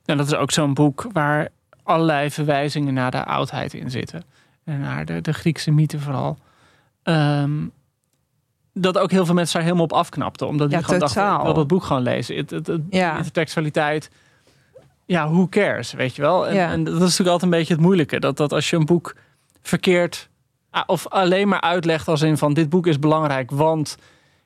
[0.06, 1.48] En dat is ook zo'n boek waar
[1.84, 4.24] allerlei verwijzingen naar de oudheid in zitten.
[4.64, 6.38] En naar de, de Griekse mythe vooral.
[7.04, 7.52] Ehm,
[8.74, 10.48] dat ook heel veel mensen daar helemaal op afknapten.
[10.48, 11.54] Omdat die gewoon dachten, totaal.
[11.54, 12.36] dat boek gewoon lezen.
[12.36, 13.18] Het, het, het- Ja.
[13.18, 14.10] intertextualiteit,
[15.06, 16.48] ja, who cares, weet je wel?
[16.48, 16.72] En, Ja.
[16.72, 18.20] en dat is natuurlijk altijd een beetje het moeilijke.
[18.20, 19.16] Dat, dat als je een boek
[19.62, 20.30] verkeerd...
[20.70, 22.54] ah, of alleen maar uitlegt als in van...
[22.54, 23.96] dit boek is belangrijk, want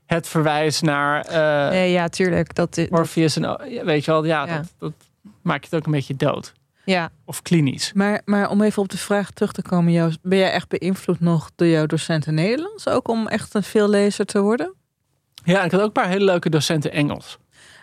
[0.05, 1.21] het verwijst naar...
[1.25, 2.55] eh, Nee, ja, tuurlijk.
[2.55, 4.55] Dat, dat, Orpheus en weet je wel, ja, Ja.
[4.57, 4.93] Dat, dat
[5.41, 6.53] maakt het ook een beetje dood.
[6.85, 7.09] ja.
[7.25, 7.93] Of klinisch.
[7.93, 10.17] Maar, maar om even op de vraag terug te komen, Joost.
[10.21, 12.87] Ben jij echt beïnvloed nog door jouw docenten Nederlands?
[12.87, 14.73] Ook om echt een veellezer te worden?
[15.43, 17.37] Ja, ik had ook een paar hele leuke docenten Engels.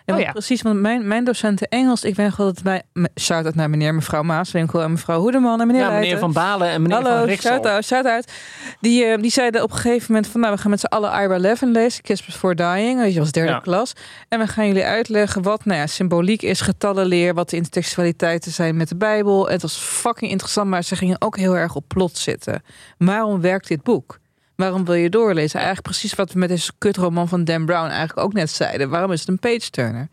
[0.07, 0.31] Ja, Oh want ja.
[0.31, 0.61] precies.
[0.61, 2.83] Want mijn, mijn docenten Engels, ik ben gewoon dat bij...
[3.19, 6.19] Shout-out naar meneer en mevrouw Maaswinkel en mevrouw Hoedeman en meneer Ja, meneer Leijten.
[6.19, 7.51] Van Balen en meneer Van Hallo, Riksel.
[7.51, 8.31] shout-out, shout-out.
[8.79, 10.41] Die, eh, die zeiden op een gegeven moment van...
[10.41, 12.99] nou, we gaan met z'n allen Ira Levin lezen, Kiss Before Dying.
[12.99, 13.59] Weet je, was derde Ja.
[13.59, 13.93] klas.
[14.29, 17.33] En we gaan jullie uitleggen wat nou ja, symboliek is, getallenleer...
[17.33, 19.47] wat de intertextualiteiten zijn met de Bijbel.
[19.49, 22.63] Het was fucking interessant, maar ze gingen ook heel erg op plot zitten.
[22.97, 24.19] Waarom werkt dit boek?
[24.57, 25.55] Waarom wil je doorlezen?
[25.59, 28.89] Eigenlijk precies wat we met deze kutroman van Dan Brown eigenlijk ook net zeiden.
[28.89, 30.07] Waarom is het een page-turner?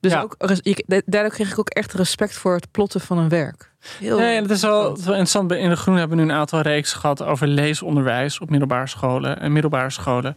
[0.00, 0.20] Dus Ja.
[0.22, 0.36] ook,
[1.06, 3.72] daardoor kreeg ik ook echt respect voor het plotten van een werk.
[3.98, 5.52] Heel Nee, en het is wel, het is wel interessant.
[5.52, 9.40] In de Groen hebben we nu een aantal reeks gehad over leesonderwijs op middelbare scholen
[9.40, 10.36] en middelbare scholen.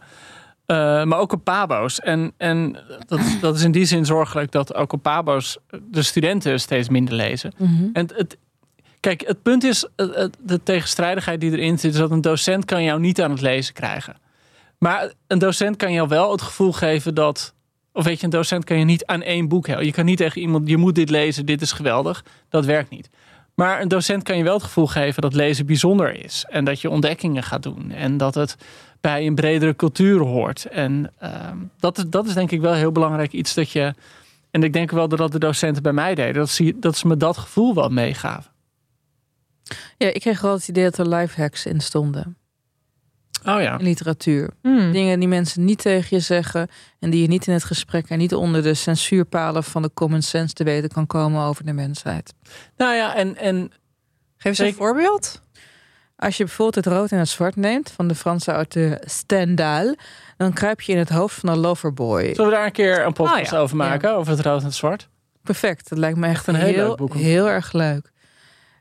[0.66, 2.00] Eh, maar ook op pabo's.
[2.00, 5.58] En, en dat, dat is in die zin zorgelijk dat ook op pabo's
[5.90, 7.52] de studenten steeds minder lezen.
[7.56, 7.84] Mhm.
[7.92, 8.36] En het-
[9.02, 12.64] kijk, het punt is, het- het- de tegenstrijdigheid die erin zit, is dat een docent
[12.64, 14.16] kan jou niet aan het lezen krijgen.
[14.78, 17.54] Maar een docent kan jou wel het gevoel geven dat,
[17.92, 19.86] of weet je, een docent kan je niet aan één boek helpen.
[19.86, 22.24] Je kan niet tegen iemand, je moet dit lezen, dit is geweldig.
[22.48, 23.10] Dat werkt niet.
[23.54, 26.44] Maar een docent kan je wel het gevoel geven dat lezen bijzonder is.
[26.48, 27.90] En dat je ontdekkingen gaat doen.
[27.90, 28.56] En dat het
[29.00, 30.64] bij een bredere cultuur hoort.
[30.64, 33.94] En ehm, dat, is, dat is denk ik wel heel belangrijk iets dat je...
[34.50, 36.34] En ik denk wel dat de docenten bij mij deden.
[36.34, 38.51] Dat ze, dat ze me dat gevoel wel meegaven.
[39.96, 42.36] Ja, ik kreeg wel het idee dat er lifehacks in stonden.
[43.46, 43.78] Oh ja.
[43.78, 44.50] In literatuur.
[44.62, 44.92] Hmm.
[44.92, 46.68] Dingen die mensen niet tegen je zeggen.
[46.98, 50.22] En die je niet in het gesprek en niet onder de censuurpalen van de common
[50.22, 52.34] sense te weten kan komen over de mensheid.
[52.76, 53.72] Nou ja, en, en
[54.36, 55.42] Geef eens een voorbeeld.
[56.16, 59.96] Als je bijvoorbeeld het rood en het zwart neemt van de Franse auteur Stendhal,
[60.36, 62.34] dan kruip je in het hoofd van een loverboy.
[62.34, 63.58] zullen we daar een keer een podcast Oh ja.
[63.58, 64.14] over maken?
[64.16, 65.08] Over het rood en het zwart?
[65.42, 65.88] Perfect.
[65.88, 67.14] Dat lijkt me echt een een heel heel, leuk boek.
[67.14, 68.12] heel erg leuk.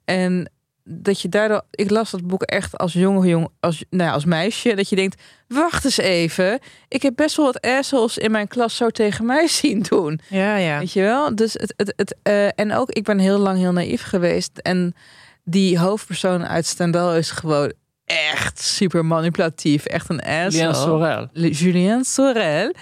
[0.06, 0.52] En
[0.84, 4.26] dat je daardoor, ik las dat boek echt als jonge jong, als, nou ja, als
[4.26, 8.48] meisje, dat je denkt, wacht eens even, ik heb best wel wat assholes in mijn
[8.48, 10.20] klas zo tegen mij zien doen.
[10.28, 10.80] Ja, ja.
[10.80, 11.36] Weet je wel?
[11.36, 14.58] Dus het, het, het, eh, en ook, ik ben heel lang heel naïef geweest.
[14.58, 14.96] En
[15.44, 17.74] die hoofdpersoon uit Stendhal is gewoon
[18.06, 19.86] echt super manipulatief.
[19.86, 20.52] Echt een asshole.
[20.52, 21.30] Julien Sorel.
[21.34, 22.74] Julien Sorel.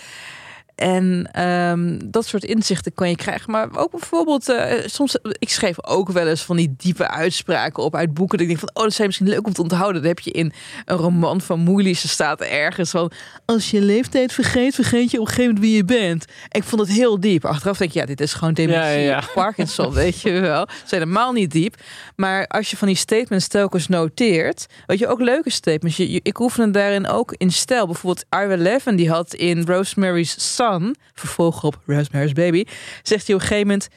[0.80, 3.52] En ehm, dat soort inzichten kan je krijgen.
[3.52, 7.96] Maar ook bijvoorbeeld, eh, soms, ik schreef ook wel eens van die diepe uitspraken op
[7.96, 8.38] uit boeken.
[8.38, 10.02] Dat ik denk van, oh, dat zijn misschien leuk om te onthouden.
[10.02, 10.52] Dat heb je in
[10.86, 12.04] een roman van Moelis.
[12.04, 13.12] Er staat ergens van,
[13.46, 16.26] als je leeftijd vergeet, vergeet je op een gegeven moment wie je bent.
[16.50, 17.46] En ik vond het heel diep.
[17.46, 18.82] Achteraf denk ik, ja, dit is gewoon dementie.
[18.84, 19.18] Ja, ja, ja.
[19.18, 20.68] of Parkinson, weet je wel.
[20.70, 21.76] Ze zijn helemaal niet diep.
[22.16, 25.98] Maar als je van die statements telkens noteert, weet je, ook leuke statements.
[25.98, 27.86] Je, je- ik oefen het daarin ook in stijl.
[27.86, 30.69] Bijvoorbeeld Ira Levin, die had in Rosemary's Son,
[31.14, 32.66] vervolg op Rosemary's Baby,
[33.04, 33.90] zegt hij op een gegeven moment,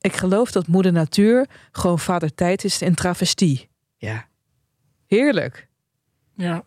[0.00, 3.68] ik geloof dat moeder natuur gewoon vader tijd is in travestie.
[3.96, 4.26] Ja.
[5.06, 5.68] Heerlijk.
[6.36, 6.62] Ja.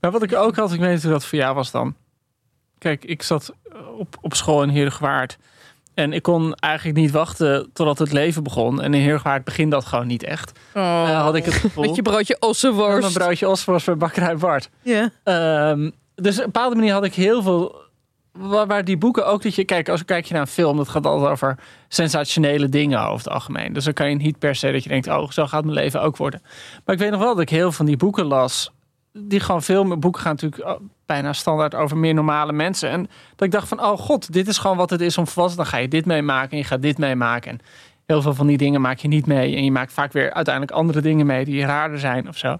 [0.00, 1.94] Maar wat ik ook had, ik weet niet hoe dat voor jou was dan.
[2.78, 3.52] Kijk, ik zat
[3.98, 5.38] op, op school in Heergewaard.
[5.94, 8.82] En ik kon eigenlijk niet wachten totdat het leven begon.
[8.82, 10.58] En in Heergewaard begint dat gewoon niet echt.
[10.72, 11.84] Eh, had ik het gevoel.
[11.84, 13.00] Met je broodje Met ossenworst.
[13.00, 14.70] mijn broodje osworst bij Bakkerij Bart.
[14.82, 15.10] Ja.
[15.24, 17.82] Ehm, dus op een bepaalde manier had ik heel veel...
[18.38, 19.64] Waar, die boeken ook dat je...
[19.64, 21.58] Kijk, als kijk je naar een film, dat gaat altijd over
[21.88, 23.72] sensationele dingen over het algemeen.
[23.72, 25.08] Dus dan kan je niet per se dat je denkt...
[25.08, 26.42] oh, zo gaat mijn leven ook worden.
[26.84, 28.72] Maar ik weet nog wel dat ik heel van die boeken las...
[29.12, 32.90] die gewoon veel meer boeken gaan natuurlijk oh, bijna standaard over meer normale mensen.
[32.90, 33.02] En
[33.36, 35.60] dat ik dacht van, oh god, dit is gewoon wat het is om volwassen.
[35.60, 37.50] Dan ga je dit meemaken en je gaat dit meemaken.
[37.50, 37.60] En
[38.06, 39.56] heel veel van die dingen maak je niet mee.
[39.56, 42.58] En je maakt vaak weer uiteindelijk andere dingen mee die raarder zijn of zo.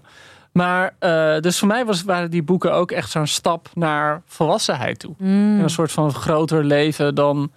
[0.55, 4.99] Maar eh, dus voor mij was, waren die boeken ook echt zo'n stap naar volwassenheid
[4.99, 5.15] toe.
[5.17, 5.57] Mm.
[5.57, 7.51] En een soort van groter leven dan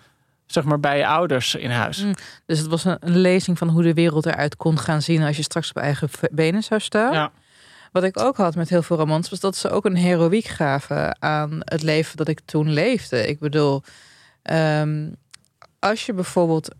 [0.46, 2.02] zeg maar bij je ouders in huis.
[2.02, 2.14] Mm.
[2.46, 5.36] Dus het was een, een lezing van hoe de wereld eruit kon gaan zien als
[5.36, 7.12] je straks op eigen benen zou staan.
[7.12, 7.30] Ja.
[7.92, 11.22] Wat ik ook had met heel veel romans, was dat ze ook een heroïek gaven
[11.22, 13.26] aan het leven dat ik toen leefde.
[13.26, 13.82] Ik bedoel,
[14.42, 15.10] ehm,
[15.78, 16.74] als je bijvoorbeeld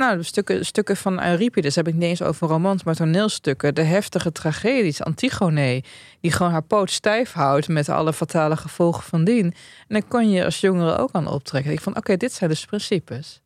[0.00, 3.74] Nou, stukken, stukken van Euripides heb ik niet eens over romans, maar toneelstukken.
[3.74, 5.82] De heftige tragedies, Antigone,
[6.20, 9.44] die gewoon haar poot stijf houdt met alle fatale gevolgen van dien.
[9.44, 9.54] En
[9.88, 11.72] dan kon je als jongere ook aan optrekken.
[11.72, 13.40] Ik vond, oké, dit zijn dus principes.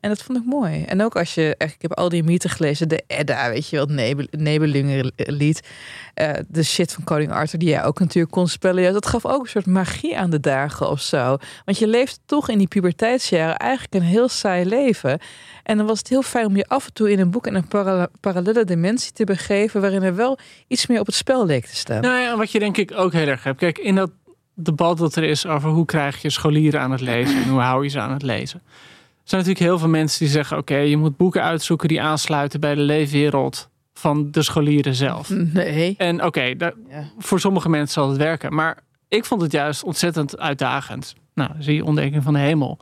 [0.00, 0.82] En dat vond ik mooi.
[0.82, 3.86] En ook als je, ik heb al die mythen gelezen, de Edda, weet je wel,
[3.86, 5.68] het Nebelungenlied,
[6.14, 8.82] uh, de shit van koning Arthur, die jij ook natuurlijk kon spellen.
[8.82, 11.36] Ja, dat gaf ook een soort magie aan de dagen of zo.
[11.64, 15.18] Want je leeft toch in die puberteitsjaren eigenlijk een heel saai leven.
[15.62, 17.54] En dan was het heel fijn om je af en toe in een boek in
[17.54, 21.66] een para parallele dimensie te begeven, waarin er wel iets meer op het spel leek
[21.66, 22.00] te staan.
[22.02, 23.58] Nou ja, wat je denk ik ook heel erg hebt.
[23.58, 24.10] Kijk, in dat
[24.54, 27.84] debat dat er is over hoe krijg je scholieren aan het lezen en hoe hou
[27.84, 28.62] je ze aan het lezen
[29.28, 32.74] zijn natuurlijk heel veel mensen die zeggen: oké, je moet boeken uitzoeken die aansluiten bij
[32.74, 35.30] de leefwereld van de scholieren zelf.
[35.30, 35.94] Nee.
[35.98, 36.54] En oké,
[37.18, 38.54] voor sommige mensen zal het werken.
[38.54, 41.14] Maar ik vond het juist ontzettend uitdagend.
[41.34, 42.78] Nou, zie je ontdekking van de hemel.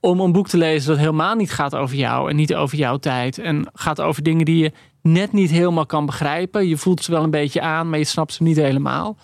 [0.00, 2.96] Om een boek te lezen dat helemaal niet gaat over jou en niet over jouw
[2.96, 3.38] tijd.
[3.38, 4.72] En gaat over dingen die je
[5.02, 6.68] net niet helemaal kan begrijpen.
[6.68, 9.16] Je voelt ze wel een beetje aan, maar je snapt ze niet helemaal.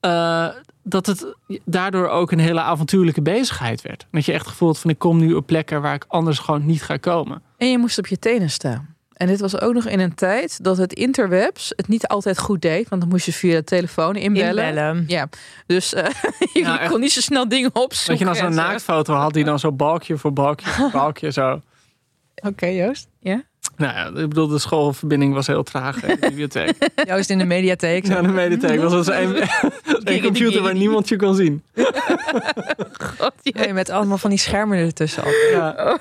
[0.00, 0.48] Uh,
[0.84, 4.06] dat het daardoor ook een hele avontuurlijke bezigheid werd.
[4.10, 6.82] Dat je echt gevoeld van ik kom nu op plekken waar ik anders gewoon niet
[6.82, 7.42] ga komen.
[7.56, 8.94] En je moest op je tenen staan.
[9.14, 12.62] En dit was ook nog in een tijd dat het interwebs het niet altijd goed
[12.62, 12.88] deed.
[12.88, 14.66] Want dan moest je via de telefoon inbellen.
[14.66, 15.04] inbellen.
[15.06, 15.28] Ja,
[15.66, 16.04] dus uh,
[16.52, 18.26] je kon niet zo snel dingen opzoeken.
[18.26, 21.60] Dat je dan zo'n naaktfoto had die dan zo balkje voor balkje voor balkje zo.
[22.42, 23.08] Oké, Joost.
[23.20, 23.44] Ja?
[23.76, 26.90] Nou ja, ik bedoel, de schoolverbinding was heel traag in de bibliotheek.
[27.04, 28.06] Juist in de mediatheek.
[28.06, 29.36] Ja, de mediatheek was als een,
[30.14, 31.62] een computer waar niemand je kon zien.
[33.18, 33.72] God, ja.
[33.72, 35.24] met allemaal van die schermen ertussen.
[35.50, 35.98] Ja.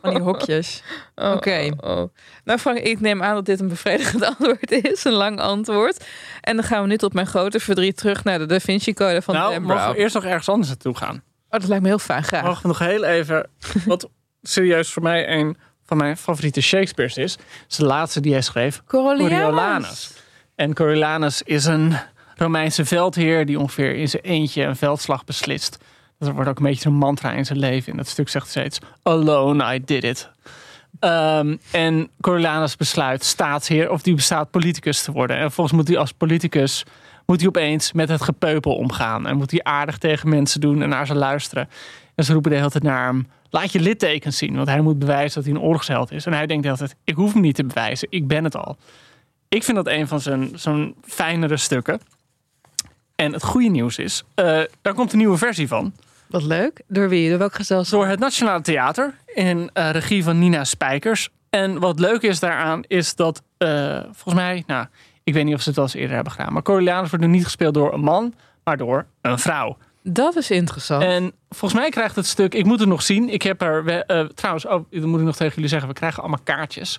[0.00, 0.82] Van die hokjes.
[1.14, 1.70] Oh, Oké.
[1.80, 2.14] Oh, oh.
[2.44, 5.04] Nou Frank, ik neem aan dat dit een bevredigend antwoord is.
[5.04, 6.04] Een lang antwoord.
[6.40, 9.22] En dan gaan we nu tot mijn grote verdriet terug naar de Da Vinci Code
[9.22, 11.22] van nou, Dan mogen we eerst nog ergens anders naartoe gaan?
[11.50, 12.62] Oh, dat lijkt me heel fijn, graag.
[12.62, 13.48] We nog heel even...
[13.86, 14.08] Wat
[14.48, 17.36] serieus voor mij een van mijn favoriete Shakespeare's is.
[17.68, 18.82] is de laatste die hij schreef.
[18.86, 20.12] Coriolanus.
[20.54, 21.96] En Coriolanus is een
[22.36, 25.78] Romeinse veldheer die ongeveer in zijn eentje een veldslag beslist.
[26.18, 27.90] Dat wordt ook een beetje een mantra in zijn leven.
[27.90, 30.30] In dat stuk zegt steeds: Alone I did it.
[31.00, 35.36] Um, en Coriolanus besluit staatsheer of die bestaat politicus te worden.
[35.36, 36.84] En volgens moet hij als politicus
[37.26, 39.26] moet hij opeens met het gepeupel omgaan.
[39.26, 41.68] En moet hij aardig tegen mensen doen en naar ze luisteren.
[42.14, 44.56] En ze roepen de hele tijd naar hem laat je littekens zien.
[44.56, 46.26] Want hij moet bewijzen dat hij een oorlogsheld is.
[46.26, 48.08] En hij denkt altijd, ik hoef hem niet te bewijzen.
[48.10, 48.76] Ik ben het al.
[49.48, 52.00] Ik vind dat een van zijn, zo'n fijnere stukken.
[53.14, 54.44] En het goede nieuws is, uh,
[54.82, 55.94] daar komt een nieuwe versie van.
[56.28, 56.82] Wat leuk.
[56.88, 57.28] Door wie?
[57.28, 58.00] Door welk gezelschap?
[58.00, 61.28] Door het Nationale Theater in uh, regie van Nina Spijkers.
[61.50, 64.86] En wat leuk is daaraan is dat, uh, volgens mij, nou,
[65.24, 67.30] ik weet niet of ze het al eens eerder hebben gedaan, maar Coriolanus wordt nu
[67.30, 68.34] niet gespeeld door een man,
[68.64, 69.76] maar door een vrouw.
[70.06, 71.02] Dat is interessant.
[71.02, 73.28] En volgens mij krijgt het stuk, ik moet het nog zien.
[73.28, 76.20] Ik heb er, uh, trouwens, oh, dat moet ik nog tegen jullie zeggen, we krijgen
[76.20, 76.98] allemaal kaartjes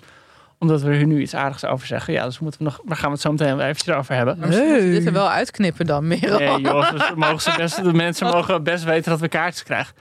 [0.58, 2.12] omdat we er nu iets aardigs over zeggen.
[2.12, 4.38] Ja, dus moeten we nog, daar gaan we het zo meteen even erover hebben.
[4.38, 4.82] Nee.
[4.82, 6.38] We dit er wel uitknippen dan, meer.
[6.38, 9.94] Nee, joh, dus mogen ze best, de mensen mogen best weten dat we kaartjes krijgen.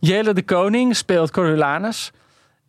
[0.00, 2.10] Jelle de Koning speelt Coriolanus.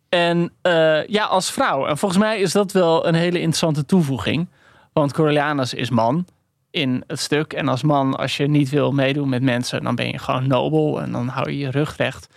[0.08, 1.86] En uh, ja, als vrouw.
[1.86, 4.48] En volgens mij is dat wel een hele interessante toevoeging.
[4.92, 6.26] Want Coriolanus is man
[6.74, 7.52] in het stuk.
[7.52, 11.02] En als man, als je niet wil meedoen met mensen, dan ben je gewoon nobel
[11.02, 12.28] en dan hou je je rug recht.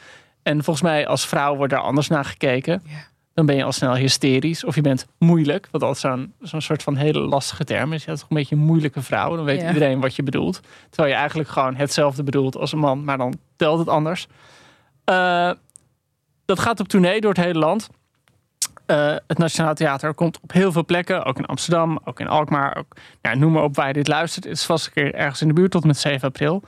[0.43, 2.83] En volgens mij als vrouw wordt daar anders naar gekeken.
[3.33, 5.67] Dan ben je al snel hysterisch of je bent moeilijk.
[5.71, 8.01] Wat altijd zo'n zo'n soort van hele lastige term is.
[8.03, 9.35] Je hebt toch een beetje een moeilijke vrouw.
[9.35, 10.59] Dan weet iedereen wat je bedoelt.
[10.89, 14.27] Terwijl je eigenlijk gewoon hetzelfde bedoelt als een man, maar dan telt het anders.
[15.09, 15.51] Uh,
[16.45, 17.89] dat gaat op tournee door het hele land.
[18.87, 22.77] Uh, het Nationaal Theater komt op heel veel plekken, ook in Amsterdam, ook in Alkmaar.
[22.77, 24.43] Ook, ja, noem maar op waar je dit luistert.
[24.45, 26.63] Het is vast een keer ergens in de buurt tot met 7 april.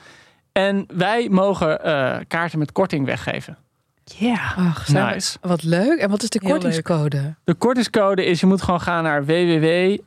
[0.52, 3.58] En wij mogen uh, kaarten met korting weggeven.
[4.04, 4.88] Ja, yeah.
[4.88, 5.38] nice.
[5.42, 6.00] Wat leuk.
[6.00, 7.36] En wat is de kortingscode?
[7.44, 9.98] De kortingscode is, je moet gewoon gaan naar www.hnt.nl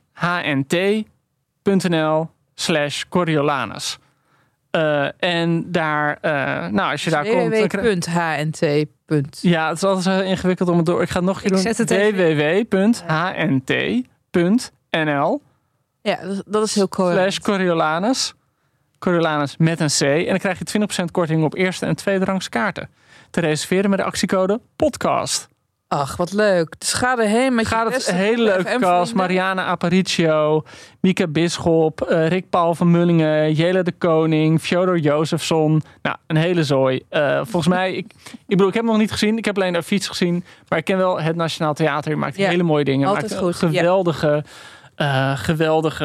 [2.54, 3.98] slash Coriolanus.
[4.76, 6.32] Uh, en daar, uh,
[6.66, 7.72] nou, als je daar komt.
[7.72, 8.58] www.hnt.
[9.40, 11.02] Ja, het is altijd zo ingewikkeld om het door.
[11.02, 11.60] Ik ga het nog een keer doen.
[14.30, 15.42] www.hnt.nl.
[16.02, 17.10] Ja, dat is heel cool.
[17.10, 18.34] Slash Coriolanus.
[18.98, 20.00] Coriolanus met een C.
[20.00, 22.88] En dan krijg je 20% korting op eerste en tweede rangs kaarten.
[23.30, 25.48] Te reserveren met de actiecode podcast.
[25.92, 26.74] Ach, wat leuk.
[26.78, 29.14] Dus ga erheen met Gaat het hele leuke cast.
[29.14, 30.64] Mariana Aparicio,
[31.00, 35.82] Mika Bisschop, uh, Rick Paul van Mullingen, Jelle de Koning, Fjodor Jozefson.
[36.02, 37.02] Nou, een hele zooi.
[37.10, 39.38] Uh, volgens mij, ik, ik bedoel, ik heb hem nog niet gezien.
[39.38, 40.44] Ik heb alleen de fiets gezien.
[40.68, 42.10] Maar ik ken wel het Nationaal Theater.
[42.10, 43.08] Je maakt hele mooie dingen.
[43.08, 43.56] Altijd maakt goed.
[43.56, 44.44] Geweldige,
[44.96, 45.32] ja.
[45.32, 46.04] uh, geweldige,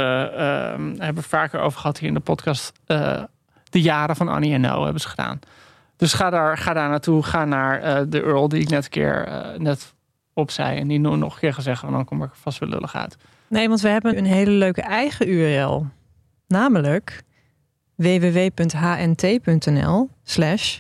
[0.98, 2.72] hebben we vaker over gehad hier in de podcast.
[3.70, 5.40] de jaren van Annie en No hebben ze gedaan.
[5.98, 7.24] Dus ga daar, ga daar naartoe.
[7.24, 9.94] Ga naar uh, de Earl die ik net een keer uh, net
[10.34, 12.96] opzij en die nu nog een keer gaan zeggen, dan kom ik vast weer lullig
[12.96, 13.18] uit.
[13.48, 15.86] Nee, want we hebben een hele leuke eigen URL.
[16.48, 17.24] Namelijk
[17.96, 19.30] www.hnt.nl
[20.24, 20.80] slash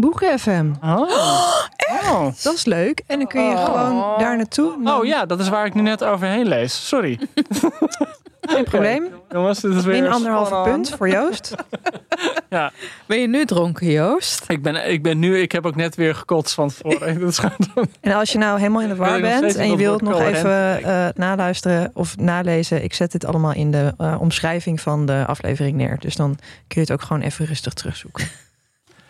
[0.00, 0.70] boekenfm.
[0.84, 1.10] Oh.
[2.02, 2.26] Oh.
[2.42, 3.02] Dat is leuk.
[3.06, 3.64] En dan kun je Oh.
[3.64, 4.74] gewoon daar naartoe.
[4.84, 6.88] oh ja, dat is waar ik nu net overheen lees.
[6.88, 7.18] Sorry.
[8.40, 9.06] Geen probleem.
[9.30, 11.54] Jongens, dit is weer Min anderhalve punt voor Joost.
[12.50, 12.72] Ja,
[13.06, 14.44] Ben je nu dronken, Joost?
[14.48, 17.32] ik ben, ik ben nu, ik heb ook net weer gekotst van tevoren.
[18.00, 21.06] En als je nou helemaal in de war bent en je wilt nog even eh,
[21.14, 25.96] naluisteren of nalezen, ik zet dit allemaal in de eh, omschrijving van de aflevering neer.
[25.98, 26.34] Dus dan
[26.66, 28.28] kun je het ook gewoon even rustig terugzoeken.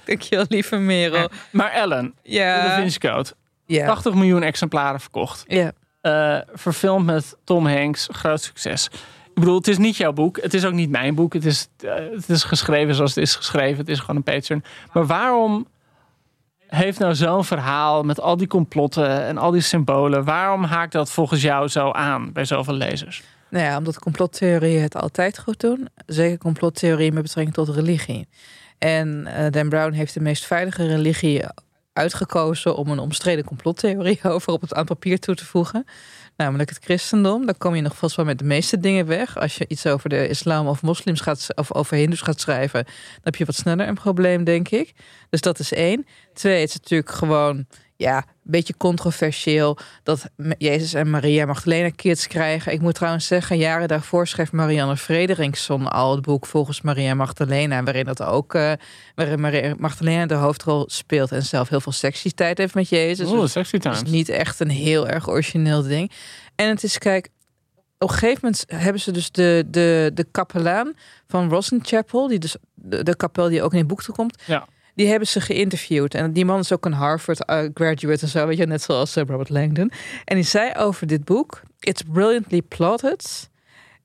[0.15, 1.29] Dankjewel, lieve Merel.
[1.51, 2.75] Maar Ellen, de Ja.
[2.77, 3.29] Vinci Code.
[3.67, 3.87] Ja.
[3.87, 5.45] 80 miljoen exemplaren verkocht.
[5.47, 5.73] ja.
[6.01, 8.09] Eh, verfilmd met Tom Hanks.
[8.13, 8.89] Groot succes.
[9.35, 10.41] Ik bedoel, het is niet jouw boek.
[10.43, 11.33] Het is ook niet mijn boek.
[11.33, 13.79] Het is, eh, het is geschreven zoals het is geschreven.
[13.79, 14.63] Het is gewoon een Patreon.
[14.93, 15.67] Maar waarom
[16.67, 20.25] heeft nou zo'n verhaal met al die complotten en al die symbolen...
[20.25, 23.23] waarom haakt dat volgens jou zo aan bij zoveel lezers?
[23.51, 25.89] Nou ja, omdat complottheorieën het altijd goed doen.
[26.07, 28.29] Zeker complottheorieën met betrekking tot religie.
[28.79, 31.43] En eh, Dan Brown heeft de meest veilige religie
[31.93, 35.85] uitgekozen om een omstreden complottheorie over op het aan papier toe te voegen.
[36.37, 37.47] Namelijk het christendom.
[37.47, 39.39] Daar kom je nog vast wel met de meeste dingen weg.
[39.39, 43.23] Als je iets over de islam of moslims gaat of over hindoes gaat schrijven, dan
[43.23, 44.93] heb je wat sneller een probleem, denk ik.
[45.31, 46.07] Dus dat is één.
[46.33, 47.67] Twee, het is natuurlijk gewoon
[47.97, 50.29] ja, een beetje controversieel dat
[50.59, 52.73] Jezus en Maria Magdalena kids krijgen.
[52.73, 57.83] Ik moet trouwens zeggen, jaren daarvoor schreef Marianne Frederiksson al het boek volgens Maria Magdalena,
[57.83, 58.73] waarin dat ook, eh,
[59.15, 63.29] waarin Maria Magdalena de hoofdrol speelt en zelf heel veel seksiteit heeft met Jezus.
[63.29, 66.11] Oeh, Dus sexy is niet echt een heel erg origineel ding.
[66.55, 67.29] En het is, kijk,
[67.99, 70.93] op een gegeven moment hebben ze dus de, de, de kapelaan
[71.27, 74.67] van Roslyn Chapel, die dus de, de kapel die ook in het boek toekomt, Ja.
[74.97, 76.15] Die hebben ze geïnterviewd.
[76.15, 79.17] En die man is ook een Harvard uh, graduate en zo, weet je, net zoals
[79.17, 79.93] eh, Robert Langdon.
[80.25, 83.51] En die zei over dit boek: It's brilliantly plotted.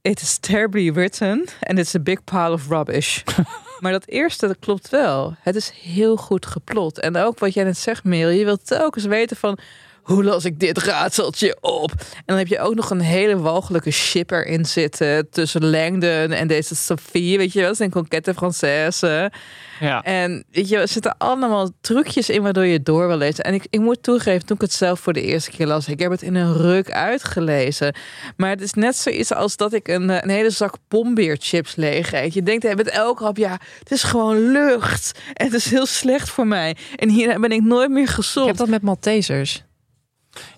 [0.01, 1.45] It is terribly written.
[1.59, 3.21] And it's a big pile of rubbish.
[3.81, 5.35] maar dat eerste, dat klopt wel.
[5.39, 6.99] Het is heel goed geplot.
[6.99, 9.57] En ook wat jij net zegt, Merel, je wilt telkens weten van...
[10.01, 11.91] Hoe los ik dit raadseltje op?
[11.91, 15.29] En dan heb je ook nog een hele walgelijke ship erin zitten...
[15.29, 17.75] tussen Langdon en deze Sophie, weet je wel?
[17.75, 19.31] Zijn conquête Française.
[19.79, 20.01] Ja.
[20.01, 23.43] En weet je, er zitten allemaal trucjes in waardoor je het door wil lezen.
[23.43, 25.99] En ik, ik moet toegeven, toen ik het zelf voor de eerste keer las, ik
[25.99, 27.95] heb het in een ruk uitgelezen.
[28.37, 32.33] Maar het is net zoiets als dat ik een, een hele zak bombeerchips leeg eet.
[32.33, 35.19] Je denkt met elke hap, ja, het is gewoon lucht.
[35.33, 36.75] En het is heel slecht voor mij.
[36.95, 38.47] En hier ben ik nooit meer Ik gezond.
[38.47, 39.63] heb dat met Maltesers.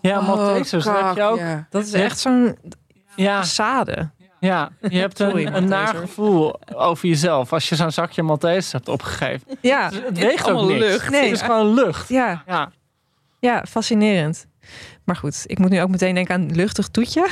[0.01, 1.37] Ja, Oh, Maltesers, heb je ook.
[1.37, 1.67] ja.
[1.69, 2.57] Dat is echt zo'n
[3.15, 4.11] Ja, sade.
[4.39, 6.07] ja, je hebt Sorry, een, een naar Malteser.
[6.07, 9.47] gevoel over jezelf als je zo'n zakje Maltesers hebt opgegeven.
[9.61, 10.79] Ja, Het weegt ook niks.
[10.79, 11.09] lucht.
[11.09, 11.23] Nee.
[11.23, 12.09] Het is gewoon lucht.
[12.09, 12.71] ja, Ja.
[13.39, 14.45] ja, fascinerend.
[15.03, 17.21] Maar goed, ik moet nu ook meteen denken aan luchtig toetje.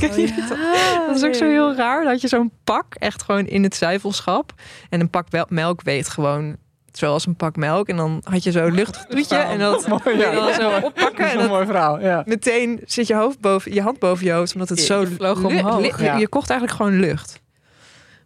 [0.00, 0.58] Je dat?
[1.06, 4.52] Dat is ook zo heel raar dat je zo'n pak echt gewoon in het zuivelschap
[4.90, 6.56] en een pak melk weegt gewoon
[6.92, 10.30] zoals een pak melk en dan had je zo'n luchtig toetje en dat Mooi, ja.
[10.30, 12.00] en dan zo oppakken Dat is en een dat mooi verhaal.
[12.00, 12.22] Ja.
[12.26, 15.06] meteen zit je hoofd boven je hand boven je hoofd omdat het Je- zo je
[15.06, 16.16] vloog omhoog, je, ja.
[16.16, 17.40] je kocht eigenlijk gewoon lucht.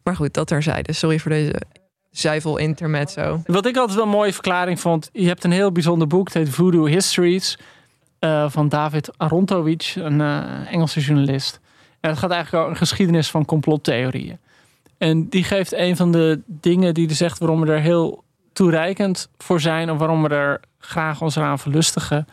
[0.02, 0.92] Maar goed, dat terzijde.
[0.92, 1.60] Sorry voor deze
[2.10, 3.42] zuivel intermezzo.
[3.46, 5.08] Wat ik altijd wel een mooie verklaring vond.
[5.12, 6.26] Je hebt een heel bijzonder boek.
[6.26, 7.58] Het heet Voodoo Histories.
[8.18, 11.60] eh, van David Arontovic, een eh, Engelse journalist.
[12.00, 14.38] En het gaat eigenlijk over een geschiedenis van complottheorieën.
[14.98, 18.24] En die geeft een van de dingen die hij zegt waarom we er heel
[18.55, 19.90] toereikend voor zijn.
[19.90, 22.26] Of waarom we er graag ons eraan verlustigen.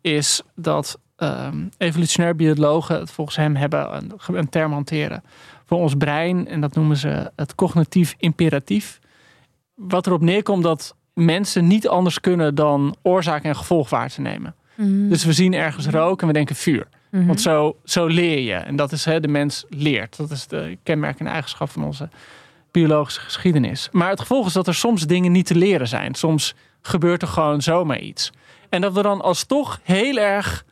[0.00, 5.22] Is dat ehm, evolutionair biologen het volgens hem hebben een, een term hanteren.
[5.66, 6.48] Voor ons brein.
[6.48, 8.98] En dat noemen ze het cognitief imperatief
[9.74, 14.54] wat erop neerkomt dat mensen niet anders kunnen dan oorzaak en gevolg waar te nemen.
[15.08, 16.88] Dus we zien ergens rook en we denken vuur.
[17.10, 18.54] Want zo, zo leer je.
[18.54, 20.16] En dat is hè, de mens leert.
[20.16, 22.08] Dat is de kenmerkende eigenschap van onze
[22.70, 23.88] biologische geschiedenis.
[23.92, 26.14] Maar het gevolg is dat er soms dingen niet te leren zijn.
[26.14, 28.30] Soms gebeurt er gewoon zomaar iets.
[28.68, 30.64] En dat we dan als toch heel erg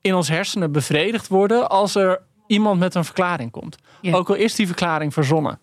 [0.00, 3.76] in ons hersenen bevredigd worden als er iemand met een verklaring komt.
[4.00, 4.14] Ja.
[4.14, 5.58] Ook al is die verklaring verzonnen.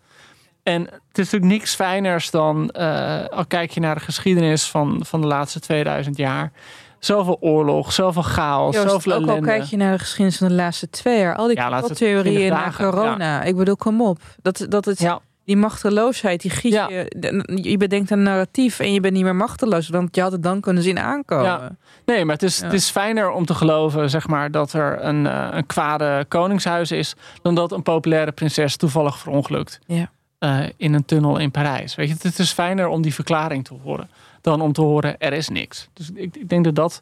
[0.63, 5.01] En het is natuurlijk niks fijners dan, eh, al kijk je naar de geschiedenis van,
[5.05, 6.51] van de laatste 2000 jaar.
[6.99, 9.47] Zoveel oorlog, zoveel chaos, Joost, zoveel ook al ellende.
[9.47, 12.71] kijk je naar de geschiedenis van de laatste twee jaar, al die Ja, 20 na
[12.77, 13.43] corona.
[13.43, 14.19] Ik bedoel, kom op.
[14.41, 15.19] Dat, dat het, Ja.
[15.45, 16.89] Die machteloosheid, die giet Ja.
[16.89, 17.59] je.
[17.61, 19.89] Je bedenkt een narratief en je bent niet meer machteloos.
[19.89, 21.45] Want je had het dan kunnen zien aankomen.
[21.45, 21.75] Ja.
[22.05, 22.63] Nee, maar het is, Ja.
[22.65, 26.91] het is fijner om te geloven zeg maar, dat er een, eh, een kwade koningshuis
[26.91, 27.15] is.
[27.41, 30.09] dan dat een populaire prinses toevallig verongelukt Ja.
[30.39, 31.95] eh, in een tunnel in Parijs.
[31.95, 34.09] Weet je, het is fijner om die verklaring te horen
[34.41, 35.89] dan om te horen er is niks.
[35.93, 37.01] Dus ik, ik denk dat dat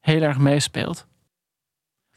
[0.00, 1.06] heel erg meespeelt.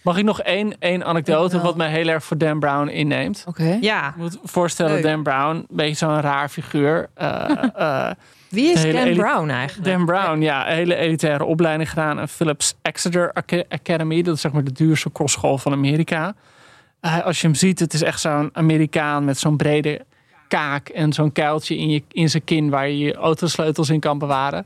[0.04, 3.44] Mag ik nog één, één anekdote wat mij heel erg voor Dan Brown inneemt?
[3.48, 3.78] Oké.
[3.82, 4.14] Ja.
[4.16, 5.04] Je moet voorstellen, Leuk.
[5.04, 7.10] Dan Brown, een beetje zo'n raar figuur.
[7.14, 7.50] Eh,
[8.08, 8.12] eh,
[8.50, 9.92] Wie is Dan Brown eigenlijk?
[9.92, 14.22] Dan Brown, ja, een hele elitaire opleiding gedaan aan Philips Exeter Aca- Academy.
[14.22, 16.34] Dat is zeg maar de duurste kostschool van Amerika.
[17.00, 20.06] Eh, als je hem ziet, het is echt zo'n Amerikaan met zo'n brede
[20.48, 24.18] kaak en zo'n kuiltje in, je, in zijn kin waar je je autosleutels in kan
[24.18, 24.66] bewaren.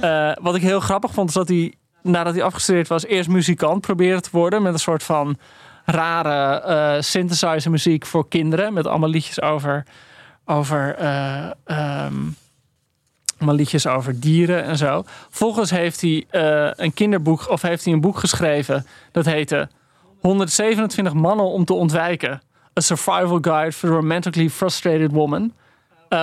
[0.00, 3.80] Eh, wat ik heel grappig vond, is dat hij nadat hij afgestudeerd was, eerst muzikant
[3.80, 5.38] probeerde te worden met een soort van
[5.84, 9.84] rare eh synthesizer muziek voor kinderen met allemaal liedjes over
[10.44, 12.14] over ehm,
[13.38, 15.04] allemaal liedjes over dieren en zo.
[15.30, 19.68] Volgens heeft hij eh, een kinderboek of heeft hij een boek geschreven dat heette
[20.20, 22.42] 127 mannen om te ontwijken.
[22.78, 25.52] A survival guide for a romantically frustrated woman.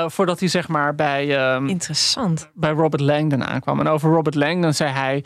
[0.07, 2.49] Voordat hij zeg maar bij, ehm, Interessant.
[2.53, 3.79] bij Robert Langdon aankwam.
[3.79, 5.23] En over Robert Langdon zei hij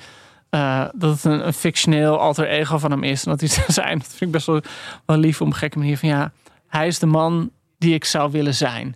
[0.51, 3.25] eh, dat het een, een fictioneel alter ego van hem is.
[3.25, 4.61] En dat hij zei, dat vind ik best wel,
[5.05, 6.31] wel lief op een gekke manier, van ja,
[6.67, 8.95] hij is de man die ik zou willen zijn.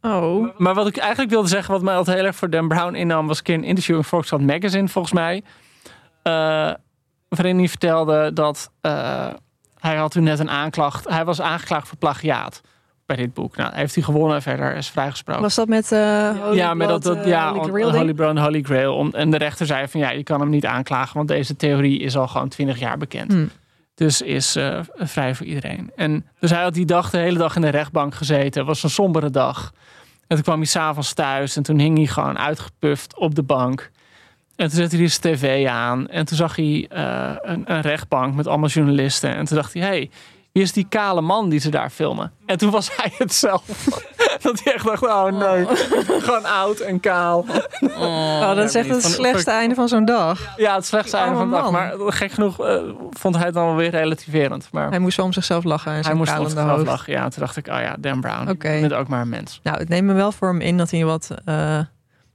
[0.00, 0.48] Oh.
[0.58, 3.26] Maar wat ik eigenlijk wilde zeggen, wat mij altijd heel erg voor Dan Brown innam,
[3.26, 5.42] was een keer een interview in Volkskrant Magazine, volgens mij.
[6.22, 6.32] eh,
[7.28, 9.28] waarin hij vertelde dat eh,
[9.78, 11.08] hij had toen net een aanklacht.
[11.08, 12.60] Hij was aangeklaagd voor plagiaat
[13.14, 13.56] bij dit boek.
[13.56, 15.42] Nou, heeft hij gewonnen en verder is vrijgesproken.
[15.42, 17.92] Was dat met Holy ja, met dat, dat eh, ja, Holy Grail?
[17.92, 19.10] Holy Brown, Holy Grail.
[19.12, 22.16] En de rechter zei van ja, je kan hem niet aanklagen, want deze theorie is
[22.16, 23.32] al gewoon twintig jaar bekend.
[23.32, 23.50] Hmm.
[23.94, 25.90] Dus is eh, vrij voor iedereen.
[25.96, 28.60] En dus hij had die dag de hele dag in de rechtbank gezeten.
[28.60, 29.72] Het was een sombere dag.
[30.26, 33.90] En toen kwam hij s'avonds thuis en toen hing hij gewoon uitgepuft op de bank.
[34.56, 36.08] En toen zette hij zijn tv aan.
[36.08, 36.86] En toen zag hij
[37.42, 39.34] een, een rechtbank met allemaal journalisten.
[39.34, 40.10] En toen dacht hij, hey,
[40.52, 42.32] wie is die kale man die ze daar filmen?
[42.46, 43.62] En toen was hij het zelf.
[44.42, 45.66] dat hij echt dacht, oh nee,
[46.20, 47.44] gewoon oud en kaal.
[47.80, 50.52] Oh, dat is echt het Van- slechtste einde van zo'n dag.
[50.56, 51.70] Ja, het slechtste einde van de dag.
[51.70, 54.68] Maar gek genoeg eh, vond hij het dan wel weer relativerend.
[54.72, 56.86] Maar Hij moest wel om zichzelf lachen en hij moest kalende zichzelf hoofd.
[56.86, 57.12] lachen.
[57.12, 58.56] Ja, toen dacht ik, oh ja, Dan Brown.
[58.58, 59.60] Bent ook maar een mens.
[59.62, 61.78] Nou, het neemt me wel voor hem in dat hij wat eh,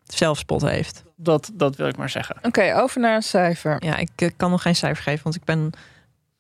[0.04, 1.04] zelfspot heeft.
[1.16, 2.36] Dat, dat wil ik maar zeggen.
[2.42, 3.76] Oké, over naar een cijfer.
[3.86, 5.72] Ja, ik eh, kan nog geen cijfer geven, want ik ben...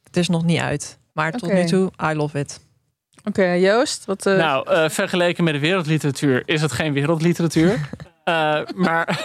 [0.03, 0.97] Het is nog niet uit.
[1.18, 2.59] Maar tot nu toe, I love it.
[3.24, 4.26] Oké, Joost, wat...
[4.26, 7.80] eh, Nou, eh, vergeleken met de wereldliteratuur is het geen wereldliteratuur.
[8.28, 9.24] Eh, maar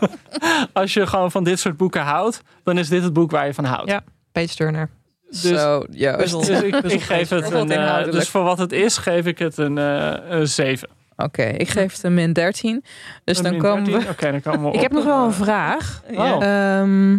[0.72, 3.54] als je gewoon van dit soort boeken houdt, dan is dit het boek waar je
[3.54, 3.90] van houdt.
[3.90, 4.00] Ja,
[4.32, 4.88] Page Turner.
[5.30, 6.16] Dus, Zo, Joost.
[6.16, 6.40] Puzzel.
[6.40, 7.68] dus ik, ik geef het een,
[8.10, 10.88] dus voor wat het is, geef ik het een, eh, een 7.
[11.16, 12.84] Oké, ik geef het een min 13.
[13.24, 14.02] Dus Een dan min komen 13?
[14.02, 14.08] we...
[14.10, 16.02] Oké, dan komen we Ik heb nog wel een vraag.
[16.14, 16.44] Oh.
[16.44, 17.18] Ehm,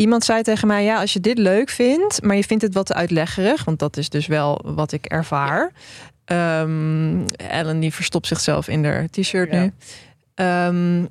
[0.00, 2.86] iemand zei tegen mij, ja, als je dit leuk vindt, maar je vindt het wat
[2.86, 5.72] te uitleggerig, want dat is dus wel wat ik ervaar.
[6.24, 9.60] Ehm, Ellen die verstopt zichzelf in haar t-shirt Ja.
[9.60, 9.72] nu.
[10.34, 11.04] Ehm,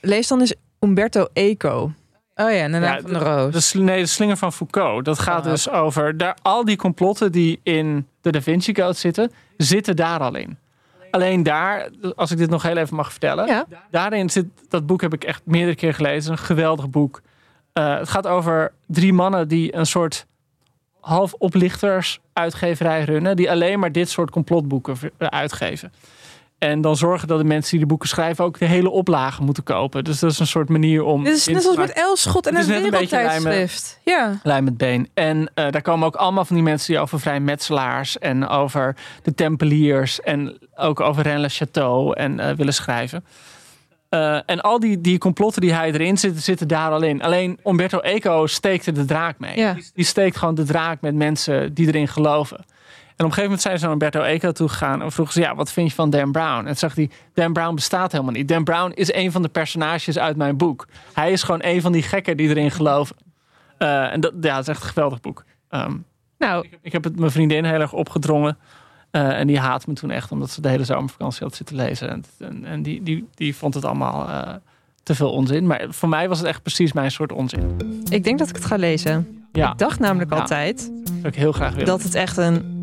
[0.00, 1.92] lees dan eens Umberto Eco.
[2.34, 3.72] Oh ja, en Ja, van de roos.
[3.72, 5.04] De, nee, de slinger van Foucault.
[5.04, 5.50] Dat gaat Oh.
[5.50, 10.20] dus over daar, al die complotten die in de Da Vinci Code zitten, zitten daar
[10.20, 10.58] al in.
[11.10, 13.46] Alleen daar, als ik dit nog heel even mag vertellen.
[13.46, 13.66] Ja.
[13.90, 16.32] Daarin zit, dat boek heb ik echt meerdere keer gelezen.
[16.32, 17.20] Een geweldig boek.
[17.80, 20.26] Eh, het gaat over drie mannen die een soort
[21.00, 23.36] half oplichters uitgeverij runnen.
[23.36, 25.92] Die alleen maar dit soort complotboeken eh, uitgeven.
[26.58, 29.62] En dan zorgen dat de mensen die de boeken schrijven ook de hele oplage moeten
[29.62, 30.04] kopen.
[30.04, 31.24] Dus dat is een soort manier om.
[31.24, 34.00] Dit is net winst als te met Elschot en Het beetje wereldtijdschrift.
[34.04, 34.40] Ja.
[34.42, 35.08] Lijn met been.
[35.14, 39.34] En eh, daar komen ook allemaal van die mensen die over vrijmetselaars en over de
[39.34, 43.24] Tempeliers en ook over Rennes Château en willen schrijven.
[44.10, 47.22] Eh, en al die, die complotten die hij erin zit, zitten daar al in.
[47.22, 49.58] Alleen Umberto Eco steekt er de draak mee.
[49.58, 49.72] Ja.
[49.74, 52.56] Die, die steekt gewoon de draak met mensen die erin geloven.
[52.56, 55.40] En op een gegeven moment zijn ze naar Umberto Eco toe gegaan en vroegen ze,
[55.40, 56.58] ja, wat vind je van Dan Brown?
[56.58, 58.48] En toen zag hij, Dan Brown bestaat helemaal niet.
[58.48, 60.86] Dan Brown is een van de personages uit mijn boek.
[61.12, 63.16] Hij is gewoon een van die gekken die erin geloven.
[63.78, 65.44] Eh, en dat, ja, het is echt een geweldig boek.
[65.68, 65.96] Ehm,
[66.38, 68.58] Nou, ik heb het mijn vriendin heel erg opgedrongen.
[69.10, 72.08] Eh, en die haat me toen echt, omdat ze de hele zomervakantie had zitten lezen.
[72.10, 74.54] En, en, en die, die, die vond het allemaal eh,
[75.02, 75.66] te veel onzin.
[75.66, 77.76] Maar voor mij was het echt precies mijn soort onzin.
[78.10, 79.44] ik denk dat ik het ga lezen.
[79.52, 80.38] Ja, Ik dacht namelijk Ja.
[80.38, 80.90] altijd
[81.22, 81.86] dat ik heel graag willen.
[81.86, 82.78] dat het echt een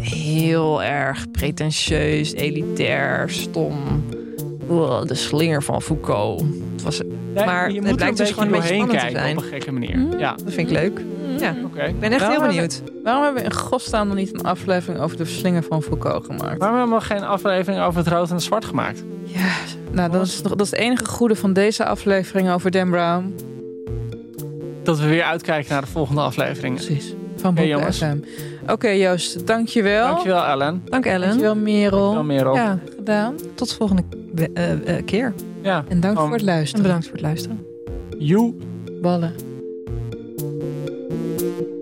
[0.00, 4.04] heel erg pretentieus, elitair, stom.
[5.06, 6.40] De slinger van Foucault.
[6.72, 7.00] Het was,
[7.34, 9.20] Nee, maar je het moet blijkt er dus gewoon een beetje doorheen spannend te kijken
[9.22, 9.36] zijn.
[9.36, 10.18] op een gekke manier.
[10.18, 11.00] Ja, dat vind ik leuk.
[11.38, 11.82] Ja, oké.
[11.82, 13.02] ik ben echt Waarom heel hebben- benieuwd.
[13.04, 16.58] Waarom hebben we in godsnaam nog niet een aflevering over de slinger van Foucault gemaakt?
[16.58, 19.04] Waarom hebben we geen aflevering over het rood en het zwart gemaakt?
[19.24, 19.48] Ja,
[19.90, 23.34] nou, dat is, nog- dat is het enige goede van deze aflevering over Dan Brown.
[24.82, 26.74] Dat we weer uitkijken naar de volgende aflevering.
[26.74, 27.14] Precies.
[27.36, 27.98] Van Oké, Boek jongens.
[27.98, 28.16] FM.
[28.66, 30.06] Oké, Joost, dankjewel.
[30.06, 30.82] Dankjewel Ellen.
[30.84, 31.20] Dank Ellen.
[31.28, 32.12] Dankjewel, Merel.
[32.12, 32.54] Wel meer op.
[32.56, 33.34] Ja, Gedaan.
[33.54, 34.18] tot de volgende eh,
[35.04, 35.34] keer.
[35.62, 35.84] Ja.
[35.88, 36.82] En dank voor het En luisteren.
[36.82, 37.66] bedankt voor het luisteren.
[38.18, 38.54] You.
[39.02, 39.32] Ballen.